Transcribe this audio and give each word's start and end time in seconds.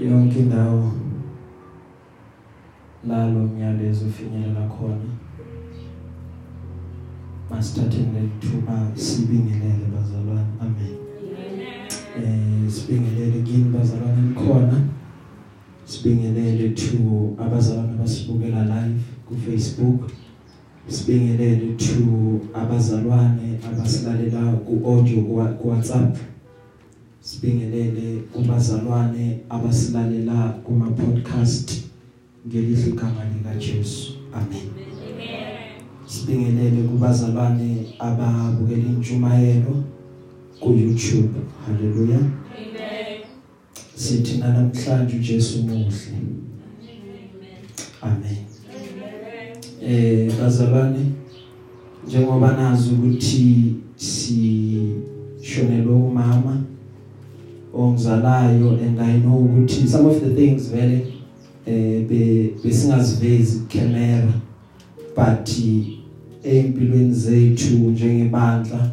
yonke 0.00 0.38
indawo 0.38 0.92
lalo 3.08 3.40
myalezo 3.46 4.06
ufinyelela 4.06 4.68
khona. 4.68 5.10
Masithatheni 7.50 8.12
lethuba 8.14 8.90
sibingelele 8.94 9.86
bazalwane. 9.94 10.52
Amen. 10.60 10.96
Eh 12.18 12.70
sibingelele 12.70 13.42
kini 13.42 13.64
bazalwane 13.64 14.22
nikhona 14.28 14.82
sibingelele 15.84 16.68
to 16.74 17.36
abazalwane 17.38 17.92
abasibukela 17.94 18.64
live 18.64 19.00
ku 19.28 19.34
Facebook 19.34 20.10
sibingelele 20.88 21.76
to 21.78 22.40
abazalwane 22.54 23.58
abasilalela 23.68 24.52
ku 24.66 24.82
audio 24.84 25.22
ku 25.58 25.68
WhatsApp 25.68 26.16
sibingelele 27.26 28.22
kubazalwane 28.32 29.24
abasilalela 29.48 30.38
kuma 30.64 30.86
podcast 30.90 31.68
ngelihle 32.46 32.88
igama 32.88 33.22
lika 33.32 33.54
Jesu 33.64 34.12
amen. 34.32 34.68
Sibingelele 36.06 36.88
kubazalwane 36.88 37.86
ababukela 37.98 38.88
intshumayelo 38.94 39.74
ku 40.60 40.68
YouTube 40.70 41.34
haleluya 41.66 42.18
amen 42.18 42.36
sithi 43.96 44.38
namhlanje 44.38 45.16
uJesu 45.16 45.62
muhle. 45.62 46.12
Amen. 48.02 48.36
Eh 49.82 50.32
bazalwane 50.40 51.04
njengoba 52.06 52.56
nazi 52.56 52.90
ukuthi 52.90 53.74
si 53.96 54.92
shonelwe 55.42 55.94
umama 55.94 56.62
ongizalayo 57.76 58.70
and 58.70 59.00
I 59.00 59.18
know 59.18 59.38
ukuthi 59.38 59.88
some 59.88 60.08
of 60.08 60.20
the 60.20 60.34
things 60.34 60.70
vele 60.70 61.06
eh 61.66 62.02
besingazivezi 62.64 63.60
camera 63.68 64.32
but 65.16 65.50
empilweni 66.44 67.14
zethu 67.14 67.74
njengebandla 67.74 68.90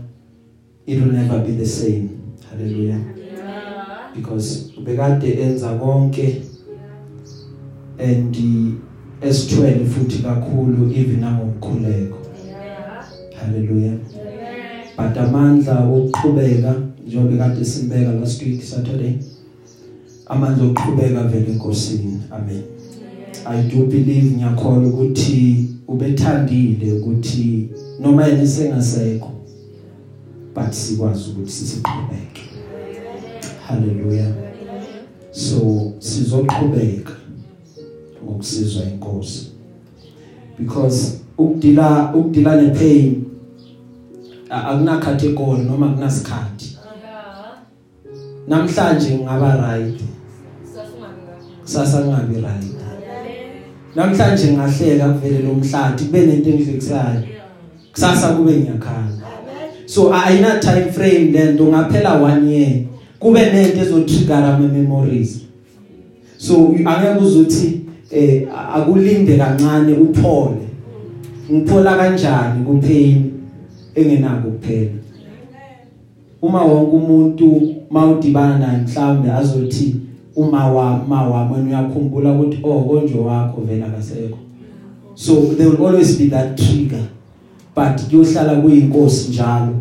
it 0.85 0.99
will 0.99 1.13
never 1.13 1.39
be 1.39 1.51
the 1.51 1.65
same. 1.65 2.09
Hallelujah. 2.49 2.89
Yeah. 2.89 3.13
because 4.15 4.71
bekade 4.83 5.33
enza 5.33 5.73
konke 5.73 6.41
and 7.99 8.37
esithwele 9.21 9.85
futhi 9.85 10.23
kakhulu 10.23 10.91
even 10.95 11.19
nangomkhuleko 11.19 12.17
hallelujah. 13.39 13.97
But 14.97 15.17
amandla 15.17 15.79
okuqhubeka 15.79 16.92
njengoba 17.13 17.37
kade 17.37 17.65
simbeka 17.65 18.11
last 18.11 18.41
week 18.41 18.61
Saturday 18.63 19.13
amandla 20.25 20.65
okuqhubeka 20.65 21.23
vele 21.23 21.51
enkosini. 21.51 22.19
Amen. 22.31 22.63
I 23.45 23.61
do 23.61 23.85
believe 23.85 24.35
ngiyakholwa 24.35 24.89
ukuthi 24.89 25.69
ubethandile 25.87 26.93
ukuthi 26.93 27.69
noma 27.99 28.27
yena 28.27 28.47
sengasekho 28.47 29.31
but 30.55 30.71
sikwazi 30.71 31.29
ukuthi 31.29 31.51
sisiqhubeke. 31.51 32.41
Haleluya 33.67 34.33
so 35.31 35.91
sizoqhubeka 35.99 37.13
ngokusizwa 38.23 38.83
inkosi. 38.83 39.47
Because 40.59 41.17
ukudila 41.37 42.13
ukudila 42.15 42.61
nepain 42.61 43.23
akuna 44.49 44.97
category 44.97 45.63
noma 45.63 45.87
kunasikhathi 45.87 46.62
namhlanje 48.47 49.17
ngaba 49.17 49.55
right. 49.55 50.01
Sasa 51.63 51.99
ngabi 52.05 52.35
right. 52.41 52.75
Namhlanje 53.95 54.51
ngahleka 54.51 55.09
kuvele 55.09 55.39
lo 55.39 55.53
mhlathi 55.53 56.05
kube 56.05 56.25
nento 56.25 56.49
engifikisayo 56.49 57.21
kusasa 57.93 58.33
kube 58.33 58.51
ngiyakhala 58.51 59.21
so 59.85 60.13
ayina 60.13 60.59
time 60.59 60.91
frame 60.91 61.31
lento 61.31 61.65
ngaphela 61.65 62.19
1 62.19 62.47
year 62.49 62.73
kube 63.19 63.39
nento 63.39 63.81
ezotrigger 63.81 64.43
ama 64.43 64.67
memories. 64.67 65.41
So 66.37 66.75
angeke 66.85 67.19
uzuthi 67.21 67.81
eh 68.11 68.47
akulinde 68.75 69.37
kancane 69.37 69.93
uphole. 69.93 70.67
Ngiphola 71.51 71.95
kanjani 71.95 72.65
ku 72.65 72.79
pain 72.81 73.31
engenako 73.95 74.49
kuphela 74.49 75.02
uma 76.43 76.61
wonke 76.61 76.95
umuntu 76.95 77.47
mawudibana 77.89 78.57
naye 78.57 78.77
mhlawumbe 78.77 79.31
azothi 79.31 79.95
uma 80.35 80.67
wami 80.67 81.03
ma 81.07 81.29
wami 81.29 81.69
uyakhumbula 81.69 82.33
ukuthi 82.33 82.59
oh 82.63 82.81
konje 82.81 83.17
wakho 83.17 83.61
vela 83.61 83.89
kasekho 83.89 84.37
so 85.15 85.33
there 85.57 85.69
will 85.69 85.85
always 85.85 86.17
be 86.17 86.27
that 86.27 86.55
trigger 86.55 87.03
but 87.75 88.01
kuyohlala 88.09 88.61
kuyinkosi 88.61 89.29
njalo 89.29 89.73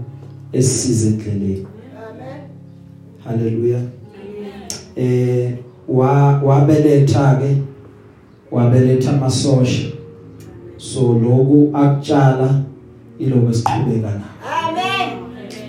esisize 0.52 1.08
endleleni 1.08 1.66
amen 2.08 2.40
haleluya 3.24 3.80
eh 4.96 5.52
wa 5.88 6.40
wabeletha 6.44 7.40
ke 7.40 7.56
wabeletha 8.52 9.12
amasosha. 9.12 9.88
So 10.76 11.00
loku 11.00 11.70
akutshala 11.74 12.60
iloko 13.18 13.50
esiqhubeka 13.50 14.10
na 14.10 14.14
amen 14.14 14.31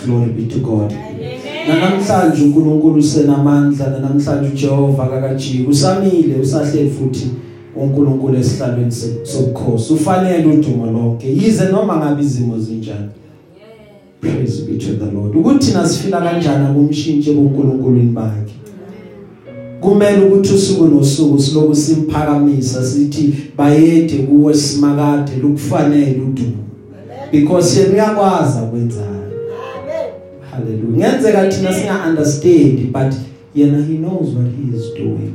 glory 0.06 0.32
be 0.32 0.44
to 0.54 0.60
god. 0.60 0.94
Namhlanje 1.68 2.44
uNkulunkulu 2.44 3.00
usenamandla 3.00 4.00
namhlanje 4.00 4.50
uJehova 4.50 5.06
kakajiki 5.08 5.64
usamile 5.64 6.36
usahleli 6.42 6.90
futhi 6.90 7.28
uNkulunkulu 7.76 8.38
esihlalweni 8.38 8.92
sobukhosi. 9.24 9.94
Ufanele 9.94 10.46
udumo 10.46 10.86
lonke 10.86 11.28
yize 11.28 11.64
noma 11.72 11.98
ngabe 11.98 12.24
izimo 12.24 12.60
zinjani. 12.60 13.10
Praise 14.22 14.62
be 14.62 14.78
to 14.78 14.94
the 14.94 15.12
lord. 15.12 15.36
Ukuthi 15.36 15.72
nasifila 15.72 16.22
kanjani 16.22 16.74
kumshintshe 16.74 17.34
kuNkulunkulu 17.34 18.02
bakhe? 18.02 18.54
Kumele 19.82 20.26
ukuthi 20.26 20.54
usuku 20.54 20.88
nosuku 20.88 21.40
siloku 21.40 21.76
simphakamisa 21.76 22.86
sithi 22.86 23.34
bayede 23.58 24.18
kuwe 24.18 24.54
simakade 24.54 25.32
lukufanele 25.42 26.22
udumo. 26.22 26.64
Because 27.32 27.80
yena 27.80 27.94
uyakwazi 27.94 28.60
ukwenza. 28.64 29.02
Haleluya 30.56 31.14
ngenzeka 31.14 31.50
thina 31.52 31.74
singa 31.74 32.06
understand 32.10 32.92
but 32.92 33.14
yena 33.56 33.78
he 33.86 33.98
knows 33.98 34.36
what 34.36 34.48
he 34.48 34.78
is 34.78 34.94
doing. 34.94 35.34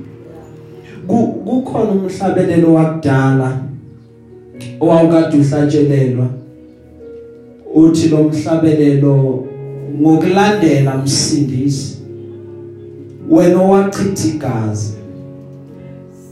Kukhona 1.06 1.90
umhlabelelo 1.90 2.74
wakudala 2.74 3.60
owawukade 4.80 5.36
uhlatshelelwa 5.36 6.26
uthi 7.74 8.08
lo 8.08 8.22
mhlabelelo 8.24 9.46
ngokulandela 10.00 10.98
msindisi 10.98 11.98
wena 13.30 13.62
owachitha 13.62 14.28
igazi. 14.28 14.92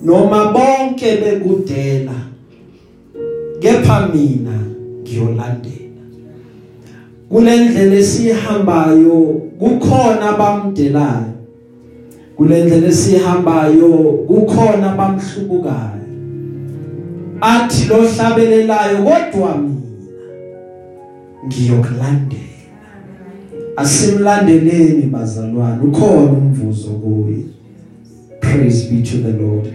Noma 0.04 0.52
bonke 0.52 1.16
bekudela 1.16 2.14
kepha 3.60 4.08
mina 4.14 4.60
ngiyolandela. 5.02 5.85
Kulendlela 7.30 7.94
esihambayo 7.94 9.42
kukhona 9.58 10.30
abamdelayo. 10.30 11.32
Kulendlela 12.36 12.86
esihambayo 12.86 13.92
kukhona 14.28 14.92
abamhlubukayo. 14.92 16.06
Athi 17.40 17.88
lo 17.88 17.96
hlabelelayo 17.96 18.98
kodwa 18.98 19.58
mina 19.58 19.76
ngiyokulandela. 21.46 22.42
Asimlandeleni 23.76 25.02
bazalwane. 25.02 25.82
Ukhona 25.82 26.32
umvuzo 26.32 26.88
kuye. 26.88 27.44
Praise 28.40 28.90
be 28.90 29.02
to 29.02 29.16
the 29.18 29.32
lord. 29.32 29.66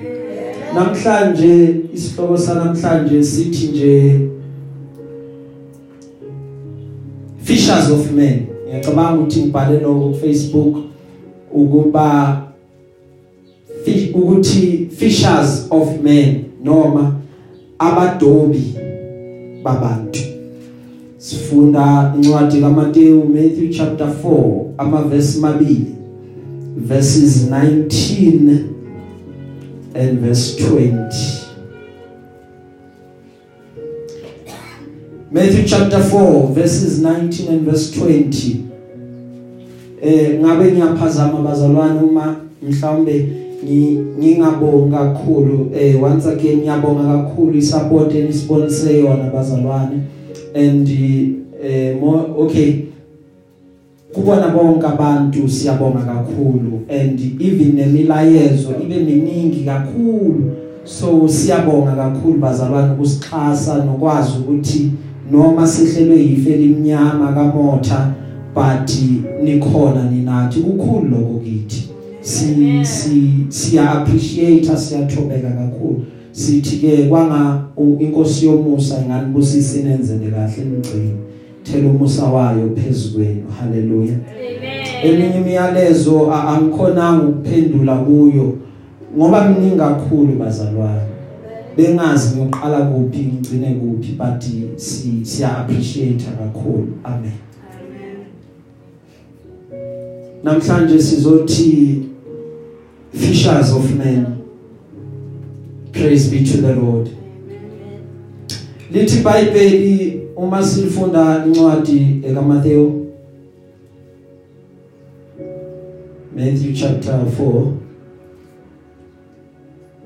Namhlanje 0.75 1.75
isihloko 1.93 2.37
sanamhlanje 2.37 3.23
sithi 3.23 3.67
nje 3.67 4.19
fishers 7.71 7.89
of 7.89 8.11
men. 8.11 8.47
Ngiyacabanga 8.67 9.19
ukuthi 9.19 9.39
ngibhale 9.39 9.79
lokho 9.79 10.09
ku 10.09 10.15
Facebook 10.15 10.77
ukuba 11.51 12.41
fish 13.85 14.11
ukuthi 14.13 14.89
fishers 14.91 15.67
of 15.69 16.01
men 16.03 16.43
noma 16.63 17.15
abadobi 17.79 18.75
babantu. 19.63 20.19
Sifunda 21.17 22.13
incwadi 22.15 22.61
kaMateyu 22.61 23.25
Matthew 23.25 23.69
chapter 23.69 24.07
4 24.23 24.63
amaverse 24.77 25.39
mabili 25.39 25.95
verses 26.77 27.49
19 27.49 28.59
and 29.93 30.19
verse 30.19 30.63
20 30.63 31.40
Matthew 35.33 35.65
chapter 35.65 36.03
4 36.03 36.53
verses 36.53 36.99
19 36.99 37.47
and 37.47 37.61
verse 37.61 37.89
20 37.91 38.65
eh 40.01 40.39
ngabe 40.41 40.71
ngiyaphazama 40.71 41.39
bazalwane 41.39 41.99
uma 41.99 42.35
mhlawumbe 42.61 43.27
ngingabonga 44.19 44.97
kakhulu 44.97 45.71
eh 45.73 46.03
once 46.03 46.29
again 46.29 46.57
ngiyabonga 46.57 47.03
kakhulu 47.03 47.57
isupport 47.57 48.15
enisponse 48.15 48.99
yona 48.99 49.31
bazalwane. 49.33 50.01
And 50.53 50.89
eh 51.63 51.95
more 52.01 52.25
okay 52.37 52.75
kubona 54.13 54.47
bonke 54.47 54.87
abantu 54.87 55.49
siyabonga 55.49 55.99
kakhulu. 55.99 56.83
And 56.89 57.19
even 57.41 57.75
nemilayezo 57.75 58.69
ibe 58.83 58.99
miningi 58.99 59.65
kakhulu. 59.65 60.51
So 60.83 61.27
siyabonga 61.27 61.95
kakhulu 61.95 62.37
bazalwane 62.37 62.93
ukusixhasa 62.93 63.85
nokwazi 63.85 64.31
ukuthi 64.39 64.91
noma 65.31 65.67
sihlelwe 65.67 66.19
yife 66.19 66.57
limnyama 66.57 67.33
kamotha 67.33 68.13
but 68.55 68.91
nikhona 69.43 70.11
ninathi 70.11 70.59
kukhulu 70.59 71.09
lokho 71.09 71.39
kithi. 71.43 71.89
Si 72.21 72.85
si 72.85 73.45
siya 73.49 73.91
appreciate 73.91 74.77
siyathobeka 74.77 75.49
kakhulu. 75.49 76.03
Sithi 76.31 76.77
ke 76.77 77.03
kwanga 77.09 77.63
inkosi 77.99 78.45
yomusa 78.45 79.01
inganibusisa 79.05 79.79
inenzele 79.79 80.31
kahle 80.31 80.61
emgcini 80.61 81.31
thela 81.63 81.89
umusa 81.89 82.25
wayo 82.25 82.69
phezukweni 82.75 83.43
haleluya 83.59 84.15
eminye 85.03 85.37
imiyalezo 85.37 86.31
angikhonanga 86.33 87.23
ukuphendula 87.23 87.95
kuyo 87.95 88.57
ngoba 89.17 89.49
mningi 89.49 89.75
kakhulu 89.75 90.33
bazalwane. 90.39 91.10
Bengazi 91.81 92.35
ngiyoqala 92.35 92.81
kuphi 92.81 93.19
ngigcine 93.19 93.75
kuphi 93.75 94.11
but 94.11 94.43
si 94.79 95.25
siya 95.25 95.57
appreciate 95.57 96.25
kakhulu. 96.25 96.87
Amen. 97.03 97.31
Namhlanje 100.43 100.99
sizothi 100.99 102.03
fishers 103.13 103.71
of 103.73 103.95
men 103.97 104.25
praise 105.91 106.29
be 106.29 106.43
to 106.45 106.57
the 106.57 106.75
lord. 106.75 107.09
Lithi 108.91 109.17
iBhayibheli 109.17 110.21
uma 110.35 110.63
silifunda 110.63 111.45
incwadi 111.45 112.21
ekaMathewu 112.23 113.07
Matthew 116.35 116.73
chapter 116.73 117.25
4 117.39 117.80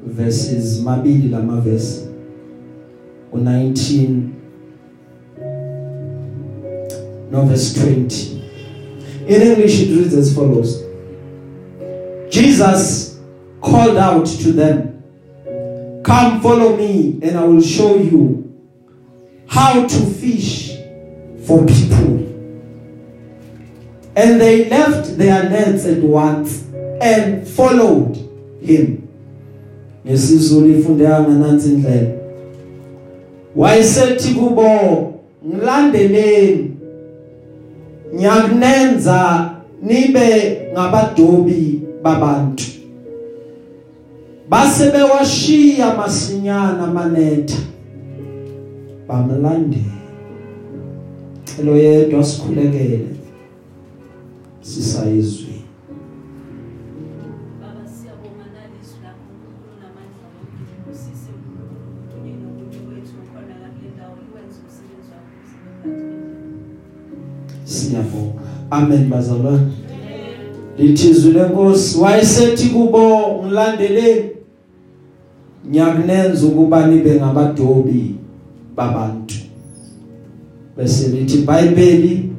verses 0.05 0.81
mabili 0.81 1.29
lama 1.29 1.61
verse 1.61 2.01
u19 3.33 4.19
no 7.31 7.45
verse 7.45 7.79
20 7.79 8.41
in 9.27 9.41
english 9.41 9.81
it 9.81 9.89
reads 9.89 10.13
as 10.13 10.33
follows. 10.35 10.83
Jesus 12.29 13.17
called 13.61 13.97
out 13.97 14.25
to 14.25 14.51
them 14.51 15.03
come 16.03 16.41
follow 16.41 16.77
me 16.77 17.19
and 17.23 17.37
i 17.37 17.43
will 17.43 17.61
show 17.61 17.95
you 17.97 18.45
how 19.47 19.87
to 19.87 20.05
fish 20.05 20.75
for 21.45 21.65
people. 21.65 22.25
And 24.17 24.39
they 24.41 24.69
left 24.69 25.17
their 25.17 25.49
nets 25.49 25.85
at 25.85 26.01
once 26.01 26.63
and 27.01 27.47
followed 27.47 28.15
him. 28.61 29.04
Ngesizulu 30.05 30.67
ifundeka 30.69 31.21
nganansi 31.21 31.69
indlela 31.69 32.09
wayesethi 33.55 34.33
kubo 34.33 34.69
ngilandeleni 35.47 36.71
ngiyakunenza 38.15 39.51
nibe 39.81 40.61
ngabadobi 40.73 41.81
babantu. 42.03 42.63
Base 44.49 44.91
bewashiya 44.91 45.95
masinyana 45.95 46.83
amanetha. 46.83 47.57
Bamlandela. 49.07 49.95
Elo 51.59 51.77
yedwa 51.77 52.23
sikhulekele 52.23 53.07
sisayizwe. 54.61 55.44
Amen 68.71 69.09
bazalwane. 69.09 69.71
Lithizwe 70.77 71.31
lenkosi 71.31 71.99
wayesethi 71.99 72.69
kubo 72.69 73.43
ngilandeleni 73.43 74.29
ngiyakunenza 75.69 76.45
ukuba 76.47 76.87
nibe 76.87 77.15
ngabadobi 77.15 78.15
babantu. 78.75 79.35
Bese 80.77 81.07
lithi 81.07 81.37
iBhayibheli 81.37 82.29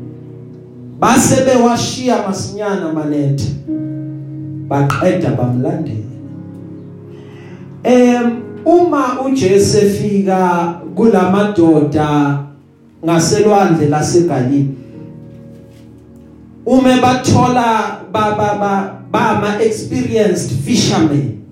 base 1.01 1.45
bewashiya 1.45 2.29
masinyana 2.29 2.93
manethe 2.93 3.49
baqeda 4.69 5.31
bamlandela. 5.31 6.07
Em 7.85 8.43
uma 8.65 9.23
uJesu 9.27 9.79
efika 9.79 10.81
kulamadoda 10.95 12.39
ngaselwandle 13.05 13.89
laseGalili 13.89 14.69
ume 16.67 17.01
bathola 17.01 18.01
baba 18.13 18.59
ba 18.59 18.97
bama 19.11 19.61
experienced 19.61 20.51
fishermen. 20.65 21.43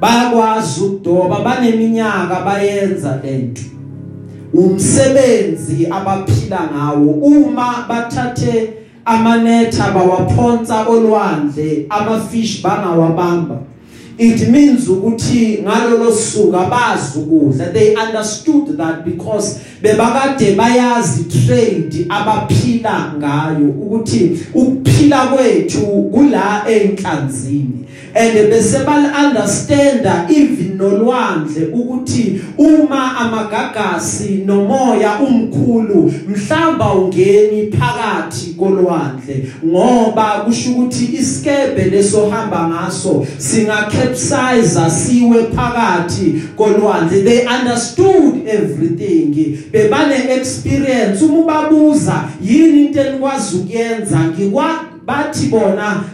Bayakwazi 0.00 0.80
ukudoba 0.80 1.40
baneminyaka 1.40 2.40
bayenza 2.44 3.20
lento. 3.24 3.62
Umsebenzi 4.54 5.86
abaphila 5.90 6.68
ngawo 6.74 7.12
uma 7.12 7.86
bathathe 7.88 8.72
amanetha 9.04 9.90
bawaphonsa 9.90 10.86
olwandle 10.88 11.86
amafish 11.88 12.62
bangawabamba. 12.62 13.58
It 14.18 14.48
means 14.48 14.88
ukuthi 14.88 15.62
ngalolo 15.62 16.12
suku 16.12 16.56
abazi 16.56 17.18
ukudla 17.18 17.72
they 17.72 17.94
understood 17.96 18.76
that 18.76 19.04
because 19.04 19.60
bebakade 19.82 20.54
bayazi 20.54 21.24
trade 21.24 22.06
abaphila 22.08 23.14
ngayo 23.18 23.68
ukuthi 23.68 24.40
ukuphila 24.54 25.26
kwethu 25.26 26.10
kula 26.12 26.64
enhlanzini. 26.68 27.82
And 28.14 28.34
bese 28.50 28.84
bal 28.84 29.06
understanda 29.06 30.26
even 30.28 30.76
nolwandle 30.76 31.66
ukuthi 31.72 32.40
uma 32.58 33.16
amagagasi 33.16 34.44
nomoya 34.46 35.18
umkhulu 35.20 36.12
mhlamba 36.28 36.94
ungeni 36.94 37.70
phakathi 37.70 38.54
kolwandle. 38.58 39.46
Ngoba 39.64 40.44
kusho 40.44 40.70
ukuthi 40.70 41.04
iskebe 41.04 41.84
lesohamba 41.84 42.68
ngaso 42.68 43.26
singacapsize 43.38 44.90
siwe 44.90 45.44
phakathi 45.44 46.42
kolwandle. 46.56 47.24
They 47.24 47.46
understood 47.46 48.46
everything. 48.46 49.58
Bebane 49.72 50.14
experience 50.36 51.24
uma 51.24 51.38
ubabuza 51.38 52.24
yini 52.42 52.84
into 52.84 53.00
enikwazi 53.00 53.56
ukuyenza? 53.56 54.20
Ngikwa 54.20 54.84
bathi 55.06 55.46
bona 55.46 56.04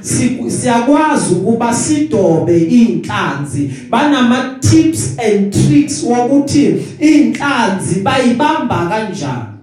siyakwazi 0.48 1.34
ukuba 1.34 1.74
sidobe 1.74 2.58
inhlanzi 2.58 3.70
banama 3.90 4.58
tips 4.60 5.18
and 5.18 5.52
tricks 5.52 6.02
wokuthi 6.02 6.76
inhlanzi 7.00 8.00
bayibamba 8.00 8.86
kanjani. 8.88 9.57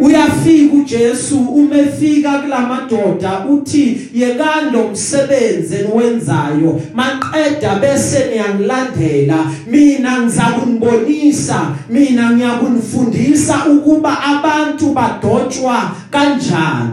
Uyafika 0.00 0.76
uJesu 0.76 1.38
umefika 1.38 2.38
kulamadoda 2.38 3.44
uthi 3.50 4.00
yekani 4.14 4.70
lo 4.72 4.88
msebenzi 4.88 5.76
eniwenzayo 5.76 6.80
maqeda 6.94 7.74
bese 7.74 8.26
niyangilandela. 8.30 9.52
Mina 9.66 10.20
ngizakunibonisa 10.22 11.60
mina 11.90 12.30
ngiyakunifundisa 12.30 13.66
ukuba 13.66 14.22
abantu 14.22 14.92
badotshwa 14.92 15.90
kanjani. 16.10 16.90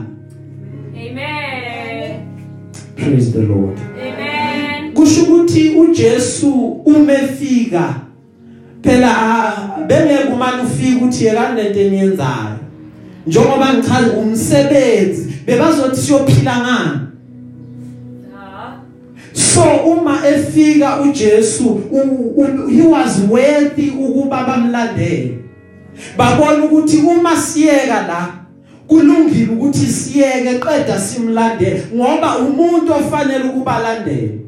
Amen. 0.95 2.22
Praise 2.95 3.31
the 3.31 3.41
lord. 3.41 3.77
Amen. 4.01 4.93
Kusho 4.93 5.24
ukuthi 5.24 5.69
uJesu 5.69 6.51
umefika. 6.86 7.95
Phela 8.81 9.15
bengeke 9.88 10.33
umane 10.33 10.63
ufika 10.63 11.05
uthi 11.05 11.25
yekani 11.25 11.62
lento 11.62 11.79
eniyenzayo. 11.79 12.62
Njengoba 13.27 13.74
ngichaza 13.74 14.12
umsebenzi 14.18 15.34
bebazothi 15.46 16.01
siyophila 16.01 16.58
ngani? 16.58 17.00
So 19.34 19.63
uma 19.63 20.27
efika 20.27 21.01
uJesu 21.01 21.82
he 22.70 22.82
was 22.82 23.20
worthy 23.30 23.89
ukuba 23.89 24.44
bamlandele. 24.44 25.38
Babona 26.18 26.65
ukuthi 26.65 26.98
uma 26.98 27.36
siyeka 27.38 28.08
la 28.08 28.27
kulungile 28.88 29.51
ukuthi 29.53 29.86
siyeke 29.86 30.60
qeda 30.60 31.00
simlandele 31.00 31.84
ngoba 31.96 32.38
umuntu 32.38 32.94
ofanele 32.94 33.44
ukuba 33.44 33.80
landele 33.80 34.39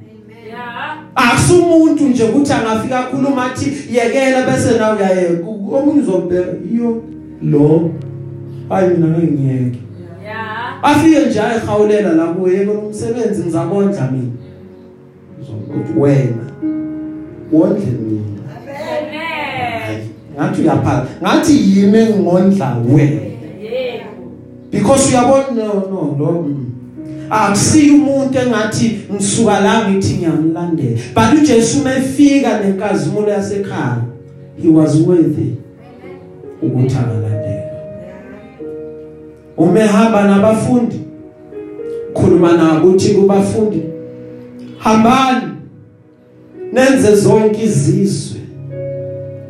Yeah. 0.48 0.98
akusumuntu 1.16 2.04
nje 2.04 2.24
ukuthi 2.24 2.54
angafika 2.54 3.04
khuluma 3.04 3.46
athi 3.46 3.74
yekela 3.92 4.42
bese 4.42 4.78
nawe 4.78 4.96
uyayeka. 4.96 5.48
Omunye 5.48 6.02
uzobheka 6.02 6.52
iyo 6.74 7.04
lo. 7.42 7.92
Hayi 8.70 8.90
mina 8.90 9.08
ngingiyeke 9.08 9.80
Yeah. 10.26 10.80
afike 10.82 11.26
nje 11.26 11.42
ayihawulela 11.42 12.14
la 12.14 12.26
kuye 12.26 12.58
yeke 12.58 12.72
umsebenzi 12.72 13.42
ngizabondla 13.42 14.12
mina 14.12 14.32
uzokuthi 15.42 16.00
wena 16.00 16.46
wondle 17.52 17.86
mina 17.86 18.42
Amen. 18.98 20.02
ngathi 20.36 20.62
uyaphala 20.62 21.08
ngathi 21.22 21.54
yimi 21.54 21.98
engondla 21.98 22.78
wena 22.94 23.22
Yeah. 23.62 24.06
because 24.72 25.10
uyabona 25.10 25.52
no 25.52 25.74
no 25.74 26.16
lo 26.20 26.32
mm. 26.32 26.66
akusiyo 27.30 27.96
umuntu 27.96 28.40
engathi 28.40 29.00
ngisuka 29.14 29.60
la 29.60 29.90
ngithi 29.90 30.14
ngiyamlandela 30.14 30.98
but 31.16 31.42
uJesu 31.42 31.84
mefika 31.84 32.60
nenkazimulo 32.60 33.30
yasekhaya 33.30 34.02
he 34.62 34.70
was 34.70 34.96
worthy 35.08 35.52
ukuthi 36.62 36.96
akalandela 36.96 37.35
umehamba 39.58 40.24
nabafundi 40.24 41.00
khuluma 42.14 42.54
nabo 42.58 42.88
uthi 42.88 43.14
kubafundi 43.14 43.84
hambani 44.78 45.42
nenze 46.74 47.16
zonke 47.16 47.64
izizwe 47.64 48.40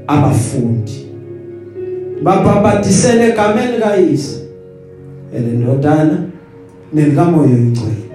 abafundi. 0.07 1.05
Babhabadisele 2.23 3.29
egameni 3.29 3.77
kaYise 3.77 4.39
elendodana 5.35 6.23
nelikamoya 6.93 7.49
oyingcwele 7.49 8.05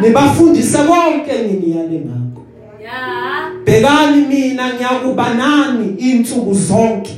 nibafundise 0.00 0.78
konke 0.78 1.32
nginiyale 1.44 2.00
ngakho. 2.00 2.42
Yeah. 2.80 3.52
bhekani 3.64 4.26
mina 4.26 4.74
ngiyakuba 4.74 5.34
nani 5.34 5.88
insuku 5.98 6.54
zonke. 6.54 7.16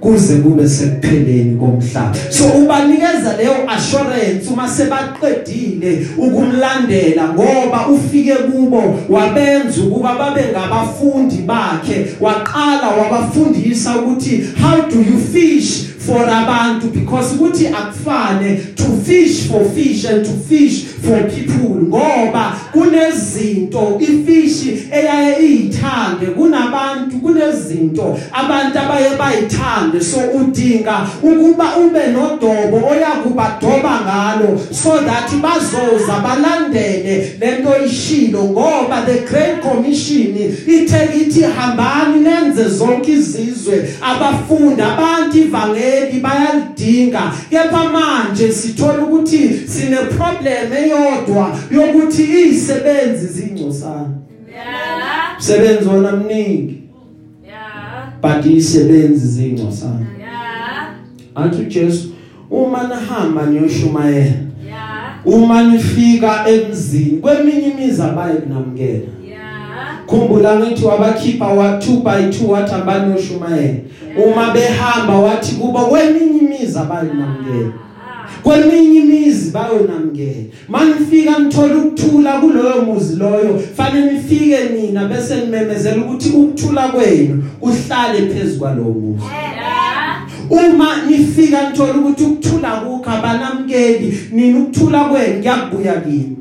Kuze 0.00 0.36
kube 0.36 0.68
sekupheleni 0.68 1.56
komhlaba. 1.56 2.14
So 2.30 2.44
ubanikeza 2.44 3.36
leyo 3.36 3.70
assurance 3.70 4.48
uma 4.52 4.68
sebaqedile 4.68 6.06
ukumlandela 6.18 7.28
ngoba 7.28 7.88
ufike 7.88 8.34
kubo 8.34 8.98
wabenza 9.08 9.82
ukuba 9.82 10.14
babe 10.14 10.44
ngabafundi 10.52 11.36
bakhe 11.36 12.06
waqala 12.20 12.88
wabafundisa 12.88 13.96
ukuthi 13.96 14.44
how 14.62 14.90
do 14.90 14.96
you 14.96 15.18
fish? 15.32 15.95
For 16.06 16.28
abantu 16.28 16.86
because 16.92 17.34
ukuthi 17.34 17.66
akufane 17.66 18.76
to 18.76 18.84
fish 19.04 19.48
for 19.48 19.64
fish 19.74 20.04
and 20.04 20.24
to 20.24 20.32
fish 20.32 20.84
for 20.84 21.22
people 21.30 21.76
ngoba 21.82 22.52
kunezinto 22.72 24.00
ifishi 24.00 24.88
eyaye 24.92 25.46
iyithande 25.46 26.26
kunabantu 26.26 27.16
kunezinto 27.16 28.18
abantu 28.32 28.78
abaye 28.78 29.10
bayithande. 29.18 30.00
So 30.00 30.18
udinga 30.34 31.06
ukuba 31.22 31.76
ube 31.76 32.06
nodobo 32.06 32.88
oyakubadoba 32.90 34.00
ngalo 34.00 34.60
so 34.70 34.98
that 34.98 35.30
bazoza 35.42 36.20
balandele 36.22 37.36
lento 37.40 37.84
ishilo 37.86 38.44
ngoba 38.44 39.02
the 39.06 39.18
great 39.18 39.60
commission 39.60 40.36
ithe 40.66 41.08
ithi 41.20 41.42
hambani 41.42 42.20
nenze 42.20 42.68
zonke 42.68 43.12
izizwe. 43.12 43.88
Abafundi 44.02 44.82
abantu 44.82 45.38
ivangeli 45.38 45.95
bayalidinga 46.22 47.32
kepha 47.50 47.84
manje 47.88 48.52
sithola 48.52 49.04
ukuthi 49.04 49.48
sine 49.68 49.96
problem 49.96 50.72
eyodwa 50.72 51.58
yokuthi 51.70 52.22
izisebenzi 52.22 53.26
zingcosana 53.26 54.08
Yeah. 54.56 55.40
sebenzi 55.40 55.88
wona 55.88 56.12
mningi 56.12 56.82
Yeah. 57.46 58.08
but 58.22 58.46
izisebenzi 58.46 59.26
zingcosana 59.28 60.06
Yeah. 60.18 60.88
athi 61.34 61.62
uJesu 61.62 62.08
uma 62.50 62.82
nihamba 62.88 63.46
niyoshumayela 63.46 64.32
Yeah. 64.66 65.20
uma 65.24 65.62
nifika 65.62 66.44
emzini 66.48 67.18
kweminye 67.20 67.68
imizi 67.68 68.02
abayi 68.02 68.36
kunamukela 68.36 68.90
Yeah. 69.28 70.06
khumbula 70.06 70.56
ngithi 70.60 70.84
wabakhipha 70.84 71.46
wa 71.46 71.78
2 71.78 72.02
by 72.02 72.38
2 72.38 72.46
wathi 72.48 72.74
ambani 72.74 73.14
oshumayela 73.14 73.74
uma 74.24 74.50
behamba 74.50 75.14
wathi 75.14 75.54
kuba 75.54 75.80
kweminye 75.84 76.38
imizi 76.38 76.78
abayi 76.78 77.08
kunamukela 77.08 77.72
kweminye 78.42 79.00
imizi 79.00 79.50
bayonamukela 79.50 80.44
manifika 80.68 81.38
nithola 81.38 81.74
ukuthula 81.76 82.32
kuloyo 82.32 82.82
muzi 82.82 83.16
loyo. 83.16 83.62
Fanele 83.76 84.12
nifike 84.12 84.58
nina 84.64 85.04
bese 85.04 85.36
nimemezela 85.36 85.96
ukuthi 85.96 86.28
ukuthula 86.28 86.88
kwenu 86.88 87.44
kuhlale 87.60 88.26
phezulu 88.26 88.58
kwalowo 88.58 88.90
muzi. 88.90 89.24
Yeah. 89.24 90.76
uma 90.76 90.96
nifika 91.08 91.70
nithola 91.70 91.92
ukuthi 91.94 92.24
ukuthula 92.24 92.70
kukho 92.70 93.10
abanamkeli 93.10 94.18
nina 94.32 94.58
ukuthula 94.58 95.04
kwenu 95.04 95.38
kuyakubuya 95.40 96.00
kini. 96.00 96.36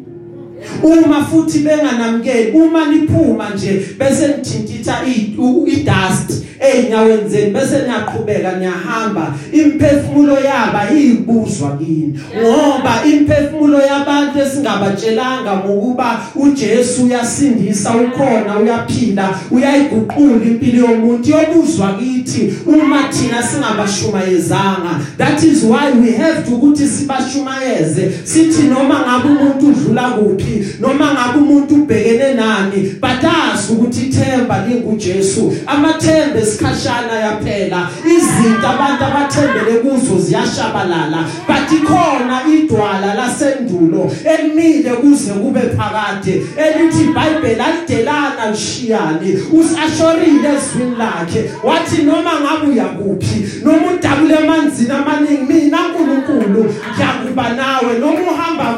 Uma 0.83 1.25
futhi 1.25 1.59
benganamkeli 1.59 2.51
uma 2.51 2.85
niphuma 2.85 3.49
nje 3.49 3.95
bese 3.99 4.27
nithintitha 4.27 4.95
i-dust 5.05 6.45
einyaweni 6.59 7.29
zenu 7.29 7.53
bese 7.53 7.77
niyaqhubeka 7.81 8.51
niyahamba. 8.59 9.33
Imphefumulo 9.53 10.33
yabo 10.33 10.77
ayibuzwa 10.77 11.77
kini 11.77 12.19
ngoba 12.37 13.03
imphefumulo 13.05 13.79
yabantu 13.81 14.39
esingabatshelanga 14.39 15.57
ngokuba 15.57 16.21
uJesu 16.35 17.05
uyasindisa 17.05 17.95
ukhona 17.95 18.59
uyaphila 18.59 19.39
uyayiguqula 19.51 20.45
impilo 20.45 20.87
yomuntu 20.87 21.29
yobuzwa 21.31 21.93
kithi 21.99 22.53
uma 22.65 23.03
thina 23.03 23.43
singabashumayezanga. 23.43 25.01
That 25.17 25.43
is 25.43 25.63
why 25.63 25.91
we 25.91 26.11
have 26.11 26.45
to 26.45 26.51
ukuthi 26.55 26.87
sibashumayeze 26.87 28.11
sithi 28.23 28.63
noma 28.63 28.99
ngabe 28.99 29.29
umuntu 29.29 29.67
udlula 29.67 30.01
kuphi 30.01 30.54
noma 30.79 31.13
ngabe 31.13 31.37
umuntu 31.39 31.75
ubhekene 31.75 32.33
nani 32.33 32.95
batazi 33.01 33.73
ukuthi 33.73 34.01
ithemba 34.05 34.65
linguJesu. 34.67 35.53
Amathembe 35.67 36.39
esikhashana 36.39 37.15
yaphela 37.25 37.89
izinto 38.05 38.67
abantu 38.67 39.03
abathembele 39.05 39.77
kuzo 39.83 40.19
ziyashabalala 40.19 41.25
but 41.47 41.71
ikhona 41.71 42.41
idwala 42.53 43.13
lasendulo 43.13 44.11
elimile 44.25 44.89
kuze 44.89 45.31
kube 45.31 45.59
phakade 45.77 46.33
elithi 46.57 47.03
iBhayibheli 47.03 47.61
alidelana 47.61 48.51
lishiyani 48.51 49.29
usashorile 49.53 50.49
ezwini 50.55 50.95
lakhe. 50.97 51.51
Wathi 51.63 52.01
noma 52.01 52.31
ngabe 52.41 52.71
uyakuphi 52.71 53.37
noma 53.63 53.91
udabule 53.93 54.35
emanzini 54.35 54.91
amaningi 54.91 55.53
mina 55.53 55.77
uNkulunkulu 55.87 56.73
ngiyakuba 56.93 57.49
nawe. 57.49 57.84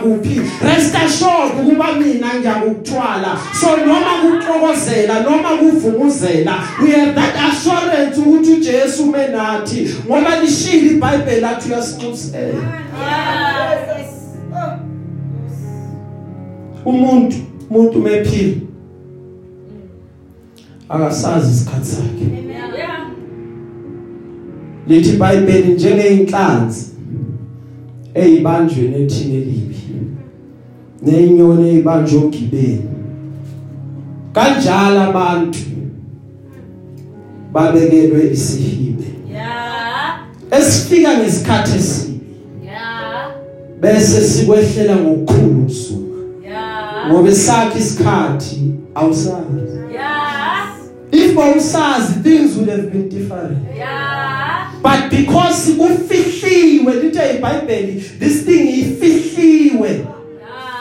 Kuphi 0.07 0.41
rest 0.65 0.95
assured 0.95 1.51
ukuba 1.61 1.93
mina 1.93 2.27
ngiyakuthwala. 2.39 3.37
So 3.53 3.77
noma 3.77 4.11
kuxokozela 4.21 5.23
noma 5.23 5.49
kuvunguzela 5.49 6.53
we 6.81 6.91
have 6.91 7.15
that 7.15 7.35
assurance 7.49 8.17
ukuthi 8.17 8.51
uJesu 8.51 9.05
menathi 9.05 9.95
ngoba 10.05 10.39
lishilo 10.39 10.91
iBhayibheli 10.91 11.45
athi 11.45 11.69
uyasiqusela 11.69 12.53
umuntu 16.85 17.35
umuntu 17.69 17.99
mephila 17.99 18.55
akasazi 20.89 21.51
isikhathi 21.51 21.85
sakhe. 21.85 22.27
Lithi 24.87 25.09
iBhayibheli 25.09 25.73
njengeinhlanzi 25.73 26.85
ezibanjweni 28.13 28.95
ethini 29.03 29.35
elibi 29.35 29.76
nenyoni 31.11 31.69
ezibanjwe 31.69 32.17
ogibeni 32.25 32.81
kanjalo 34.33 35.01
abantu 35.01 35.59
babekelwe 37.53 38.29
isihibe 38.33 39.03
Yeah. 39.33 40.19
esifika 40.51 41.17
ngesikhathi 41.17 41.77
esibi 41.77 42.19
Yeah. 42.65 43.31
bese 43.81 44.21
sikwehlela 44.21 44.95
ngokukhulu 44.95 45.63
kusuma 45.63 46.15
Yeah. 46.45 47.11
ngoba 47.11 47.31
sakhe 47.31 47.79
isikhathi 47.79 48.61
awusazi 48.95 49.77
Yeah. 49.93 50.67
if 51.11 51.35
bawusazi 51.35 52.13
things 52.23 52.55
would 52.57 52.69
have 52.69 52.81
been 52.91 53.09
different 53.09 53.57
Yeah. 53.77 54.71
but 54.83 55.09
because 55.19 55.71
kufihliwe 55.73 56.93
lithe 56.93 57.19
iBhayibheli 57.37 58.03
this 58.19 58.45
thing 58.45 58.69
ifihliwe 58.79 60.05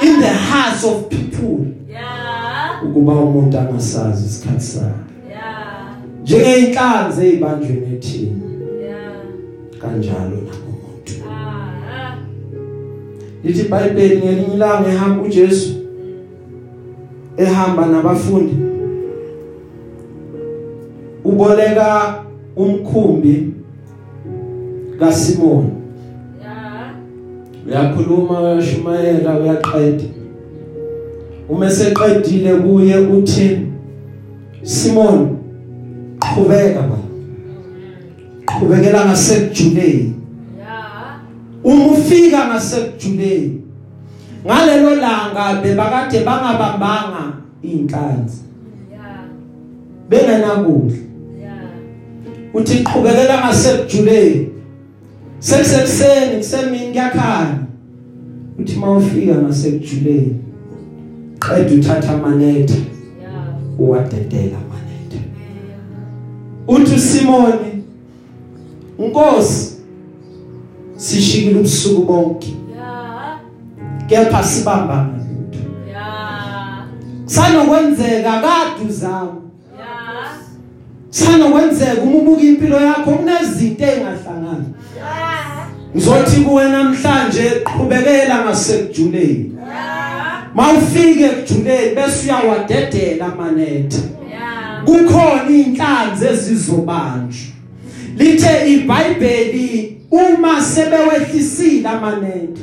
in 0.03 0.21
the 0.21 0.33
hearts 0.51 0.85
of 0.85 1.09
people 1.09 1.67
Yeah. 1.91 2.85
ukuba 2.85 3.13
umuntu 3.13 3.59
angasazi 3.59 4.27
isikhathi 4.27 4.61
sakhe 4.65 4.95
Yeah. 5.31 5.97
njengeinhlanzi 6.23 7.27
ezibanjweni 7.27 7.95
ethini 7.97 8.43
Yeah. 8.83 9.13
kanjalo 9.81 10.37
nakumuntu 10.37 11.13
Ah. 11.31 12.17
lithi 13.45 13.61
iBhayibheli 13.61 14.17
ngelinye 14.19 14.55
ilanga 14.55 14.89
ehamba 14.89 15.23
uJesu 15.23 15.75
ehamba 17.37 17.87
nabafundi 17.87 18.55
uboleka 21.25 22.15
umkhumbi 22.57 23.53
kaSimon 25.01 25.65
Yeah. 25.65 25.86
Uyakhuluma 27.67 28.41
uyashumayela 28.41 29.39
uyaqeda 29.39 30.05
uma 31.49 31.71
seqedile 31.71 32.55
kuye 32.55 32.99
uthi 32.99 33.67
Simon 34.63 35.39
qhubeka 36.19 36.83
ba. 36.83 36.99
Qhubekela 38.47 39.05
ngasekujuleni. 39.07 40.15
Yeah. 40.59 41.21
uma 41.65 41.87
ufika 41.87 42.49
ngasekujuleni. 42.49 43.63
Ngalelo 44.47 44.95
langa 44.95 45.63
bebakade 45.63 46.21
bangabambanga 46.25 47.33
inhlanzi 47.63 48.43
Yeah. 48.91 49.23
bengenakudla. 50.09 50.97
Yeah. 51.41 52.55
uthi 52.55 52.85
qhubekela 52.85 53.47
ngasekujuleni. 53.47 54.56
Sekusekuseni 55.39 56.37
kusemini 56.37 56.87
kuyakhanya. 56.87 57.59
Uthi 58.59 58.77
mawufika 58.77 59.35
ngasekujuleni 59.35 60.37
qeda 61.39 61.75
uthatha 61.75 62.15
amanetha. 62.15 62.75
Uwadedela 63.79 64.57
amanetha. 64.59 65.21
Uthi 66.69 66.95
uSimoni 66.95 67.77
Nkosi 68.99 69.77
sishikile 70.97 71.59
ubusuku 71.59 72.03
bonke. 72.03 72.55
Kepha 74.07 74.45
sibamba 74.45 75.09
lutho. 75.19 75.59
Sanokwenzeka 77.25 78.33
kade 78.41 78.89
uzama. 78.89 79.37
Sanokwenzeka 81.11 82.03
uma 82.03 82.19
ubuka 82.19 82.43
impilo 82.43 82.81
yakho 82.81 83.11
kunezinto 83.11 83.85
engahlangani. 83.85 84.67
Ngizothi 85.97 86.41
kuwe 86.41 86.69
namhlanje 86.69 87.51
qhubekela 87.65 88.45
ngasekujuleni. 88.45 89.53
Mawufike 90.55 91.25
ekujuleni 91.25 91.95
bese 91.95 92.25
uyawadedela 92.25 93.27
amanetha 93.27 93.99
Yeah. 94.31 94.85
kukhona 94.85 95.51
inhlanzi 95.51 96.27
ezizobanjwa. 96.27 97.47
Lithe 98.17 98.73
iBhayibheli 98.73 99.99
uma 100.11 100.63
sebewehlisile 100.63 101.89
amanetha 101.89 102.63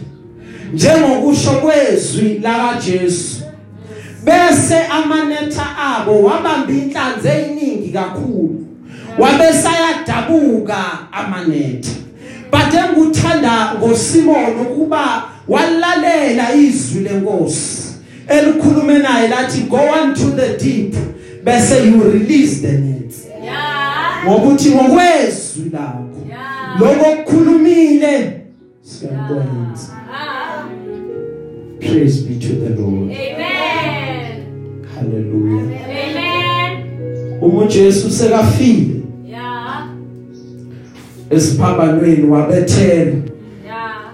njengokusho 0.74 1.52
kwezwi 1.52 2.40
la 2.44 2.74
Jesu 2.86 3.42
bese 4.24 4.78
amanetha 4.88 5.66
abo 5.78 6.24
wabamba 6.24 6.72
inhlanzi 6.74 7.28
eziningi 7.28 7.90
kakhulu 7.90 8.66
wabesayadabuka 9.20 10.78
amanetha. 11.12 11.92
Bathe 12.53 12.77
nguthanda 12.98 13.75
ngoSimon 13.79 14.60
ukuba 14.62 15.24
walalela 15.48 16.55
izwi 16.55 17.03
lenkosi 17.03 17.83
elikhulume 18.27 19.00
naye 19.00 19.27
lathi 19.27 19.62
go 19.62 19.79
unto 20.03 20.24
the 20.29 20.57
deep 20.65 20.95
bese 21.43 21.77
you 21.88 22.03
release 22.13 22.62
the 22.62 22.72
nets 22.72 23.27
Yeah. 23.43 24.25
ngokuthi 24.25 24.69
ngokwezwi 24.69 25.69
lakho 25.74 26.03
Yeah. 26.29 26.79
lokho 26.79 27.12
okukhulumile 27.12 28.41
siyakwenza 28.81 29.93
Ah. 30.13 30.65
praise 31.79 32.22
be 32.22 32.36
to 32.36 32.48
the 32.53 32.69
lord 32.81 33.12
Amen. 33.12 34.45
hallelujah 34.95 35.63
Amen. 35.63 36.83
uma 37.41 37.62
uJesu 37.63 38.11
sekafile 38.11 38.77
Yeah. 38.77 38.93
Esiphambanweni 41.35 42.29
wabethela 42.29 43.11
Yeah. 43.65 44.13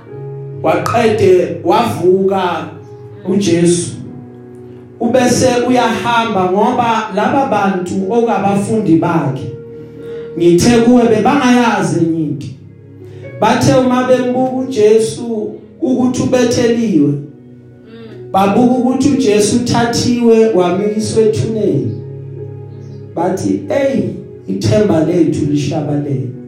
waqede 0.64 1.58
wavuka 1.64 2.68
uJesu. 3.30 3.92
Ubese 5.00 5.48
uyahamba 5.68 6.52
ngoba 6.52 7.10
laba 7.16 7.46
bantu 7.46 7.94
okabafundi 8.10 8.96
bakhe 8.96 9.54
ngithe 10.38 10.78
kuwe 10.78 11.04
bebangayazi 11.04 12.00
enye 12.00 12.24
into. 12.24 12.48
Bathe 13.40 13.74
uma 13.74 14.04
bembuka 14.04 14.52
uJesu 14.56 15.52
ukuthi 15.82 16.22
ubetheliwe 16.22 17.14
babuka 18.32 18.74
ukuthi 18.76 19.10
uJesu 19.10 19.56
uthathiwe 19.56 20.54
wamikiswa 20.54 21.24
ethuneni. 21.24 21.92
Bathi 23.16 23.62
hey 23.68 24.04
ithemba 24.48 25.06
lethu 25.06 25.46
lishabalele. 25.46 26.39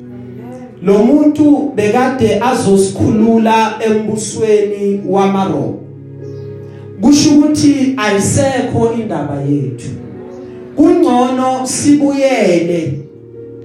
Lo 0.84 1.04
muntu 1.04 1.72
bekade 1.76 2.39
azosikhulula 2.41 3.80
embusweni 3.86 5.02
wamaRoma. 5.08 5.78
Kusho 7.02 7.30
ukuthi 7.30 7.94
ayisekho 7.98 8.94
indaba 8.94 9.41
yethu. 9.41 9.89
Kungcono 10.76 11.65
sibuyele 11.65 13.00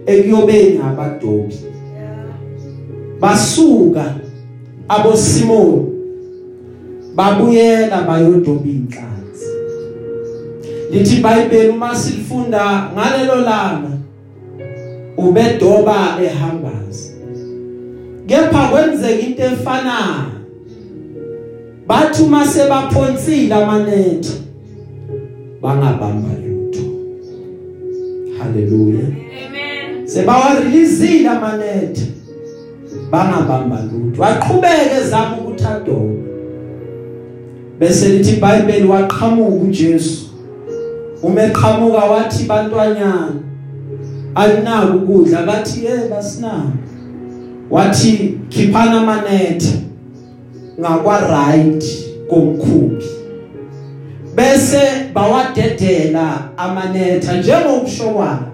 ekuyobeni 0.07 0.79
abadobi. 0.79 1.57
Basuka 3.20 4.14
abosimoni 4.88 5.87
babuyela 7.14 8.02
bayodoba 8.02 8.68
inhlanzi. 8.68 9.46
Lithi 10.90 11.16
iBhayibheli 11.16 11.68
uma 11.68 11.94
silifunda 11.94 12.90
ngalelo 12.94 13.37
langa 13.37 13.96
ubedoba 15.16 16.18
ehambaza. 16.22 17.05
Kepha 18.26 18.68
kwenzeka 18.68 19.20
into 19.20 19.42
efanayo 19.42 20.36
bathi 21.86 22.22
uma 22.22 22.46
sebaphonsile 22.46 23.54
amanetha 23.54 24.32
bangabamba 25.62 26.28
lutho. 26.44 26.82
Haleluya. 28.38 29.06
Amen. 29.06 30.08
sebawareleasile 30.08 31.28
amanetha 31.28 32.02
bangabamba 33.10 33.80
lutho. 33.82 34.22
Waqhubeka 34.22 35.00
ezama 35.00 35.36
ukuthi 35.36 35.64
adobe 35.64 36.22
bese 37.78 38.08
lithi 38.08 38.36
iBhayibheli 38.36 38.88
waqhamuka 38.88 39.64
uJesu. 39.64 40.26
Uma 41.22 41.42
eqhamuka 41.42 42.04
wathi 42.04 42.44
bantwanyana 42.44 43.34
alinako 44.34 44.96
ukudla. 44.96 45.42
Bathi 45.42 45.84
yebo 45.84 46.16
asinako. 46.16 46.72
Wathi 47.70 48.38
khiphana 48.48 49.00
amanetha 49.00 49.72
ngakwa 50.81 51.20
right 51.20 51.85
komkhumbi 52.31 53.05
bese 54.35 54.81
bawadedela 55.14 56.50
amanetha 56.57 57.37
njengokusho 57.37 58.05
kwakhe 58.05 58.46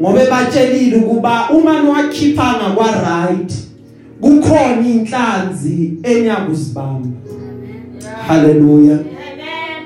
ngoba 0.00 0.26
batshelile 0.30 0.96
ukuba 0.96 1.50
uma 1.50 1.82
niwakhipha 1.82 2.54
ngakwa 2.56 2.86
right 2.86 3.52
kukhona 4.20 4.88
inhlanzi 4.88 5.92
enyakuzibamba 6.02 7.08
haleluya. 8.28 8.98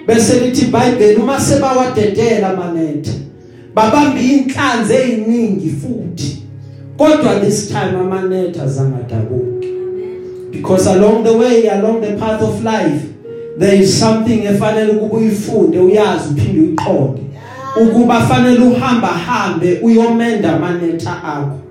Bese 0.06 0.40
lithi 0.40 0.64
iBhayibheli 0.64 1.16
uma 1.16 1.40
sebawadedela 1.40 2.48
amanetha 2.50 3.12
babamba 3.74 4.20
inhlanzi 4.20 4.94
eziningi 4.94 5.70
futhi. 5.70 6.43
Kodwa 6.96 7.40
this 7.40 7.68
time 7.68 7.98
amanetha 8.00 8.66
zangadabuki 8.66 9.68
because 10.50 10.90
along 10.90 11.24
the 11.24 11.32
way 11.32 11.68
along 11.68 12.00
the 12.00 12.12
path 12.12 12.42
of 12.42 12.64
life 12.64 13.02
there 13.58 13.82
is 13.82 14.00
something 14.00 14.44
efanele 14.44 14.92
ukuba 14.92 15.16
uyifunde 15.16 15.78
uyazi 15.78 16.28
uphinde 16.32 16.60
uyiqonde 16.60 17.22
ukuba 17.82 18.20
fanele 18.20 18.58
uhamba 18.58 19.08
hambe 19.08 19.78
uyomenda 19.82 20.56
amanetha 20.56 21.24
akho. 21.24 21.63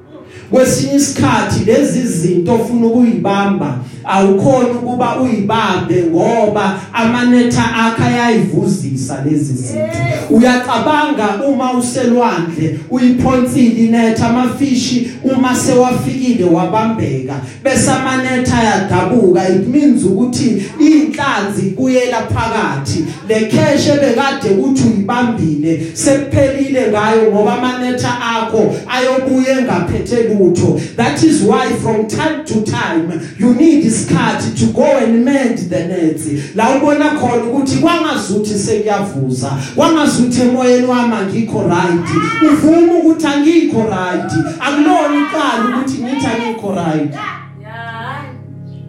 Kwesinye 0.54 0.96
isikhathi 0.96 1.66
lezi 1.66 2.08
zinto 2.08 2.54
ofuna 2.54 2.86
ukuyibamba 2.88 3.80
awukhona 4.06 4.70
ukuba 4.70 5.20
uyibambe 5.22 6.04
ngoba 6.10 6.80
amanetha 6.94 7.76
akha 7.76 8.06
ayayivuzisa 8.06 9.24
lezi 9.26 9.54
zinto. 9.54 9.98
Uyacabanga 10.30 11.40
uma 11.48 11.74
uselwandle 11.74 12.80
uyiphonsile 12.90 13.86
inetha 13.86 14.30
amafishi 14.30 15.12
uma 15.24 15.56
sewafikile 15.56 16.44
wabambeka 16.44 17.34
bese 17.64 17.92
amanetha 17.92 18.58
ayadabuka. 18.58 19.50
It 19.50 19.68
means 19.68 20.04
ukuthi 20.04 20.64
inhlanzi 20.80 21.62
kuyela 21.62 22.18
phakathi. 22.18 23.06
Lekheshe 23.28 23.92
bekade 23.92 24.50
uthi 24.50 24.84
uyibambile 24.84 25.82
sekuphelile 25.94 26.88
ngayo 26.90 27.32
ngoba 27.32 27.54
amanetha 27.54 28.18
akho 28.22 28.76
ayobuye 28.88 29.64
ngaphethe 29.64 30.24
lutho 30.44 30.96
that 30.96 31.24
is 31.24 31.42
why 31.44 31.74
from 31.74 32.08
time 32.08 32.46
to 32.46 32.62
time 32.64 33.12
you 33.38 33.54
need 33.54 33.86
isikhathi 33.86 34.58
to 34.60 34.74
go 34.74 34.84
and 34.84 35.26
mend 35.26 35.58
the 35.58 35.88
nets. 35.88 36.56
La 36.56 36.76
ubona 36.76 37.10
khona 37.20 37.44
ukuthi 37.44 37.76
kwangazuthi 37.78 38.60
sekuyavuza 38.60 39.52
kwangazuthi 39.76 40.42
emoyeni 40.42 40.88
wami 40.88 41.14
angikho 41.14 41.64
right. 41.64 42.10
Uvuma 42.52 42.94
ukuthi 42.94 43.28
angikho 43.28 43.84
right. 43.84 44.32
Akulona 44.60 45.28
iqala 45.28 45.78
ukuthi 45.78 46.04
ngithi 46.04 46.26
angikho 46.26 46.76
right. 46.76 47.16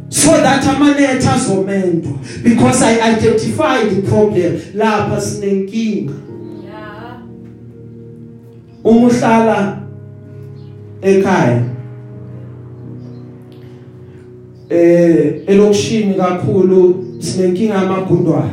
So 0.08 0.30
that 0.30 0.64
amanetha 0.64 1.32
azomendwa 1.32 2.18
because 2.42 2.82
i 2.82 3.12
identified 3.12 3.90
the 3.90 4.02
problem. 4.02 4.60
Lapha 4.74 5.20
sinenkinga. 5.20 6.12
Yeah. 6.64 7.18
uma 8.84 9.06
uhlala 9.08 9.83
ekhaya. 11.04 11.62
Eh 14.70 15.42
elokishini 15.46 16.14
kakhulu 16.14 17.04
sinenkinga 17.18 17.74
amagundwane 17.74 18.50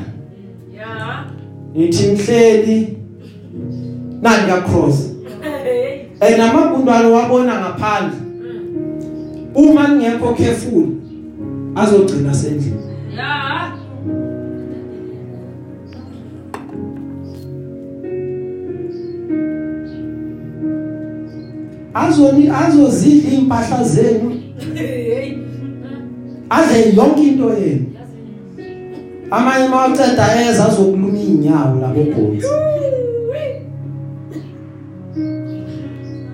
Yeah. 0.74 1.26
nithi 1.76 2.12
mhleli 2.12 2.98
nani 4.22 4.50
ya 4.50 4.62
cross 4.62 5.12
eh 6.22 6.38
namagundwane 6.38 7.08
wabona 7.08 7.60
ngaphandle. 7.60 8.18
Uma 9.56 9.90
ngekho 9.90 10.34
careful 10.34 10.86
azogcina 11.76 12.34
sendlini. 12.34 12.76
Yeah. 13.16 13.61
Azozidla 21.94 23.32
impahla 23.32 23.84
zenu. 23.84 24.32
Hey. 24.76 25.38
adle 26.50 26.94
yonke 26.96 27.22
into 27.22 27.50
yenu. 27.54 27.86
Amanye 29.32 29.68
mawuceda 29.68 30.50
eza 30.50 30.66
azokuluma 30.66 31.20
inyawo 31.20 31.82
labo 31.82 32.04
bhonzi 32.04 32.48